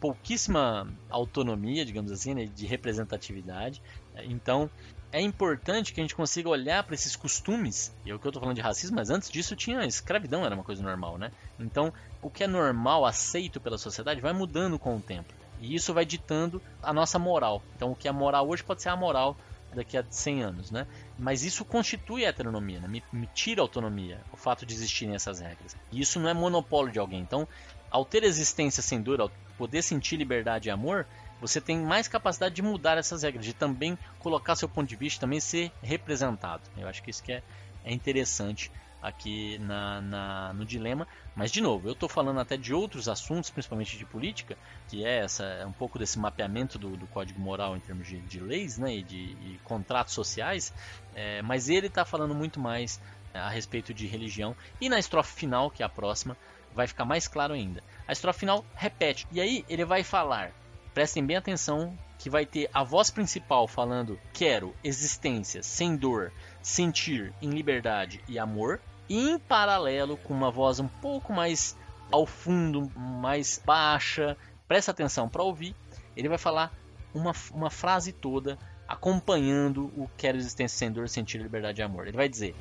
pouquíssima 0.00 0.88
autonomia, 1.10 1.84
digamos 1.84 2.12
assim, 2.12 2.34
né, 2.34 2.46
de 2.46 2.66
representatividade. 2.66 3.82
É, 4.14 4.24
Então, 4.24 4.70
é 5.10 5.20
importante 5.20 5.92
que 5.92 6.00
a 6.00 6.04
gente 6.04 6.14
consiga 6.14 6.48
olhar 6.48 6.82
para 6.82 6.94
esses 6.94 7.16
costumes. 7.16 7.94
E 8.04 8.10
é 8.10 8.14
o 8.14 8.18
que 8.18 8.26
eu 8.26 8.30
estou 8.30 8.40
falando 8.40 8.56
de 8.56 8.62
racismo, 8.62 8.96
mas 8.96 9.10
antes 9.10 9.30
disso 9.30 9.56
tinha 9.56 9.84
escravidão, 9.86 10.44
era 10.44 10.54
uma 10.54 10.64
coisa 10.64 10.82
normal, 10.82 11.16
né? 11.16 11.32
Então, 11.58 11.92
o 12.20 12.28
que 12.28 12.44
é 12.44 12.46
normal, 12.46 13.06
aceito 13.06 13.60
pela 13.60 13.78
sociedade, 13.78 14.20
vai 14.20 14.32
mudando 14.32 14.78
com 14.78 14.96
o 14.96 15.00
tempo. 15.00 15.32
E 15.60 15.74
isso 15.74 15.94
vai 15.94 16.04
ditando 16.04 16.62
a 16.82 16.92
nossa 16.92 17.18
moral. 17.18 17.62
Então, 17.74 17.92
o 17.92 17.96
que 17.96 18.06
é 18.06 18.12
moral 18.12 18.48
hoje 18.48 18.62
pode 18.62 18.82
ser 18.82 18.90
a 18.90 18.96
moral 18.96 19.36
daqui 19.74 19.96
a 19.96 20.04
100 20.08 20.42
anos, 20.42 20.70
né? 20.70 20.86
Mas 21.18 21.42
isso 21.42 21.64
constitui 21.64 22.24
a 22.24 22.28
heteronomia, 22.28 22.80
né? 22.80 22.88
me, 22.88 23.02
me 23.12 23.26
tira 23.34 23.60
a 23.60 23.64
autonomia, 23.64 24.20
o 24.32 24.36
fato 24.36 24.64
de 24.64 24.74
existirem 24.74 25.14
essas 25.14 25.40
regras. 25.40 25.76
E 25.92 26.00
isso 26.00 26.18
não 26.20 26.28
é 26.28 26.34
monopólio 26.34 26.92
de 26.92 26.98
alguém. 26.98 27.20
Então, 27.20 27.46
ao 27.90 28.04
ter 28.04 28.22
existência 28.24 28.82
sem 28.82 29.00
dor, 29.02 29.20
ao 29.20 29.30
poder 29.56 29.82
sentir 29.82 30.16
liberdade 30.16 30.68
e 30.68 30.70
amor, 30.70 31.06
você 31.40 31.60
tem 31.60 31.78
mais 31.78 32.08
capacidade 32.08 32.54
de 32.54 32.62
mudar 32.62 32.98
essas 32.98 33.22
regras, 33.22 33.44
de 33.44 33.54
também 33.54 33.98
colocar 34.18 34.56
seu 34.56 34.68
ponto 34.68 34.88
de 34.88 34.96
vista, 34.96 35.20
também 35.20 35.40
ser 35.40 35.72
representado. 35.82 36.62
Eu 36.76 36.88
acho 36.88 37.02
que 37.02 37.10
isso 37.10 37.22
que 37.22 37.32
é, 37.32 37.42
é 37.84 37.92
interessante 37.92 38.70
aqui 39.00 39.58
na, 39.60 40.00
na- 40.00 40.52
no 40.54 40.64
dilema. 40.66 41.06
Mas, 41.34 41.52
de 41.52 41.60
novo, 41.60 41.88
eu 41.88 41.92
estou 41.92 42.08
falando 42.08 42.40
até 42.40 42.56
de 42.56 42.74
outros 42.74 43.08
assuntos, 43.08 43.48
principalmente 43.50 43.96
de 43.96 44.04
política, 44.04 44.58
que 44.88 45.04
é 45.04 45.18
essa 45.20 45.44
é 45.44 45.64
um 45.66 45.72
pouco 45.72 45.98
desse 45.98 46.18
mapeamento 46.18 46.78
do, 46.78 46.96
do 46.96 47.06
código 47.06 47.40
moral 47.40 47.76
em 47.76 47.80
termos 47.80 48.08
de, 48.08 48.20
de 48.20 48.40
leis 48.40 48.76
né, 48.76 48.96
e 48.96 49.02
de 49.04 49.16
e 49.16 49.60
contratos 49.62 50.14
sociais, 50.14 50.72
é, 51.14 51.40
mas 51.42 51.68
ele 51.68 51.86
está 51.86 52.04
falando 52.04 52.34
muito 52.34 52.58
mais 52.58 53.00
é, 53.32 53.38
a 53.38 53.48
respeito 53.48 53.94
de 53.94 54.06
religião. 54.08 54.56
E 54.80 54.88
na 54.88 54.98
estrofe 54.98 55.32
final, 55.32 55.70
que 55.70 55.82
é 55.82 55.86
a 55.86 55.88
próxima, 55.88 56.36
vai 56.74 56.86
ficar 56.86 57.04
mais 57.04 57.28
claro 57.28 57.54
ainda. 57.54 57.82
A 58.06 58.12
estrofe 58.12 58.40
final 58.40 58.64
repete, 58.74 59.26
e 59.30 59.40
aí 59.40 59.64
ele 59.68 59.84
vai 59.84 60.02
falar, 60.02 60.52
prestem 60.94 61.24
bem 61.24 61.36
atenção, 61.36 61.96
que 62.18 62.28
vai 62.28 62.44
ter 62.44 62.68
a 62.74 62.82
voz 62.82 63.10
principal 63.10 63.68
falando 63.68 64.18
quero 64.32 64.74
existência 64.82 65.62
sem 65.62 65.96
dor, 65.96 66.32
sentir 66.62 67.32
em 67.40 67.50
liberdade 67.50 68.20
e 68.28 68.38
amor, 68.38 68.80
e 69.08 69.30
em 69.30 69.38
paralelo 69.38 70.16
com 70.16 70.34
uma 70.34 70.50
voz 70.50 70.80
um 70.80 70.88
pouco 70.88 71.32
mais 71.32 71.76
ao 72.10 72.26
fundo, 72.26 72.90
mais 72.96 73.60
baixa, 73.64 74.36
presta 74.66 74.90
atenção 74.90 75.28
para 75.28 75.42
ouvir, 75.42 75.74
ele 76.16 76.28
vai 76.28 76.38
falar 76.38 76.72
uma, 77.14 77.32
uma 77.52 77.70
frase 77.70 78.12
toda 78.12 78.58
acompanhando 78.86 79.92
o 79.96 80.08
quero 80.16 80.38
existência 80.38 80.78
sem 80.78 80.90
dor, 80.90 81.08
sentir 81.08 81.38
liberdade 81.38 81.80
e 81.80 81.84
amor. 81.84 82.06
Ele 82.06 82.16
vai 82.16 82.28
dizer: 82.28 82.54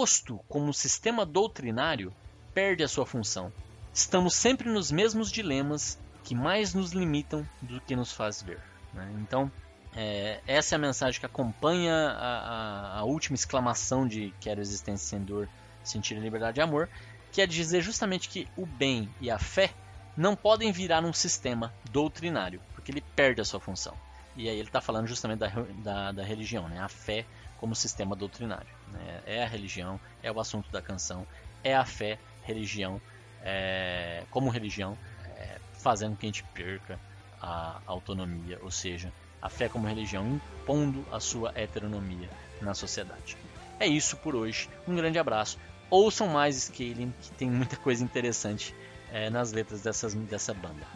posto 0.00 0.40
como 0.48 0.72
sistema 0.72 1.26
doutrinário, 1.26 2.10
perde 2.54 2.82
a 2.82 2.88
sua 2.88 3.04
função. 3.04 3.52
Estamos 3.92 4.34
sempre 4.34 4.70
nos 4.70 4.90
mesmos 4.90 5.30
dilemas 5.30 5.98
que 6.24 6.34
mais 6.34 6.72
nos 6.72 6.92
limitam 6.92 7.46
do 7.60 7.78
que 7.82 7.94
nos 7.94 8.10
faz 8.10 8.40
ver. 8.40 8.58
Né? 8.94 9.14
Então, 9.20 9.52
é, 9.94 10.40
essa 10.46 10.74
é 10.74 10.76
a 10.76 10.78
mensagem 10.78 11.20
que 11.20 11.26
acompanha 11.26 11.92
a, 11.92 12.38
a, 12.38 12.98
a, 13.00 13.04
última 13.04 13.34
exclamação 13.34 14.08
de 14.08 14.32
Quero 14.40 14.62
existência 14.62 15.06
sem 15.06 15.20
dor, 15.22 15.46
sentir 15.84 16.14
liberdade 16.14 16.60
e 16.60 16.62
amor, 16.62 16.88
que 17.30 17.42
é 17.42 17.46
dizer 17.46 17.82
justamente 17.82 18.30
que 18.30 18.48
o 18.56 18.64
bem 18.64 19.06
e 19.20 19.30
a 19.30 19.38
fé 19.38 19.70
não 20.16 20.34
podem 20.34 20.72
virar 20.72 21.04
um 21.04 21.12
sistema 21.12 21.74
doutrinário, 21.92 22.62
porque 22.74 22.90
ele 22.90 23.04
perde 23.14 23.42
a 23.42 23.44
sua 23.44 23.60
função. 23.60 23.94
E 24.40 24.48
aí 24.48 24.58
ele 24.58 24.68
está 24.68 24.80
falando 24.80 25.06
justamente 25.06 25.40
da, 25.40 25.48
da, 25.84 26.12
da, 26.12 26.24
religião, 26.24 26.66
né? 26.66 26.80
a 26.80 26.88
fé 26.88 27.26
como 27.58 27.74
sistema 27.74 28.16
doutrinário. 28.16 28.74
Né? 28.88 29.20
É 29.26 29.42
a 29.44 29.46
religião, 29.46 30.00
é 30.22 30.32
o 30.32 30.40
assunto 30.40 30.72
da 30.72 30.80
canção, 30.80 31.26
é 31.62 31.76
a 31.76 31.84
fé, 31.84 32.18
religião, 32.42 32.98
é, 33.42 34.24
como 34.30 34.48
religião, 34.48 34.96
é, 35.36 35.58
fazendo 35.74 36.16
que 36.16 36.24
a 36.24 36.28
gente 36.28 36.42
perca 36.54 36.98
a 37.38 37.82
autonomia, 37.84 38.58
ou 38.62 38.70
seja, 38.70 39.12
a 39.42 39.50
fé 39.50 39.68
como 39.68 39.86
religião 39.86 40.26
impondo 40.26 41.04
a 41.12 41.20
sua 41.20 41.52
heteronomia 41.54 42.30
na 42.62 42.72
sociedade. 42.72 43.36
É 43.78 43.86
isso 43.86 44.16
por 44.16 44.34
hoje. 44.34 44.70
Um 44.88 44.96
grande 44.96 45.18
abraço. 45.18 45.58
Ouçam 45.90 46.28
mais 46.28 46.56
Scaling, 46.56 47.12
que 47.20 47.30
tem 47.32 47.50
muita 47.50 47.76
coisa 47.76 48.02
interessante 48.02 48.74
é, 49.12 49.28
nas 49.28 49.52
letras 49.52 49.82
dessas, 49.82 50.14
dessa 50.14 50.54
banda. 50.54 50.86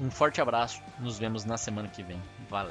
Um 0.00 0.10
forte 0.10 0.40
abraço, 0.40 0.82
nos 0.98 1.18
vemos 1.18 1.44
na 1.44 1.58
semana 1.58 1.88
que 1.88 2.02
vem. 2.02 2.20
Valeu! 2.50 2.70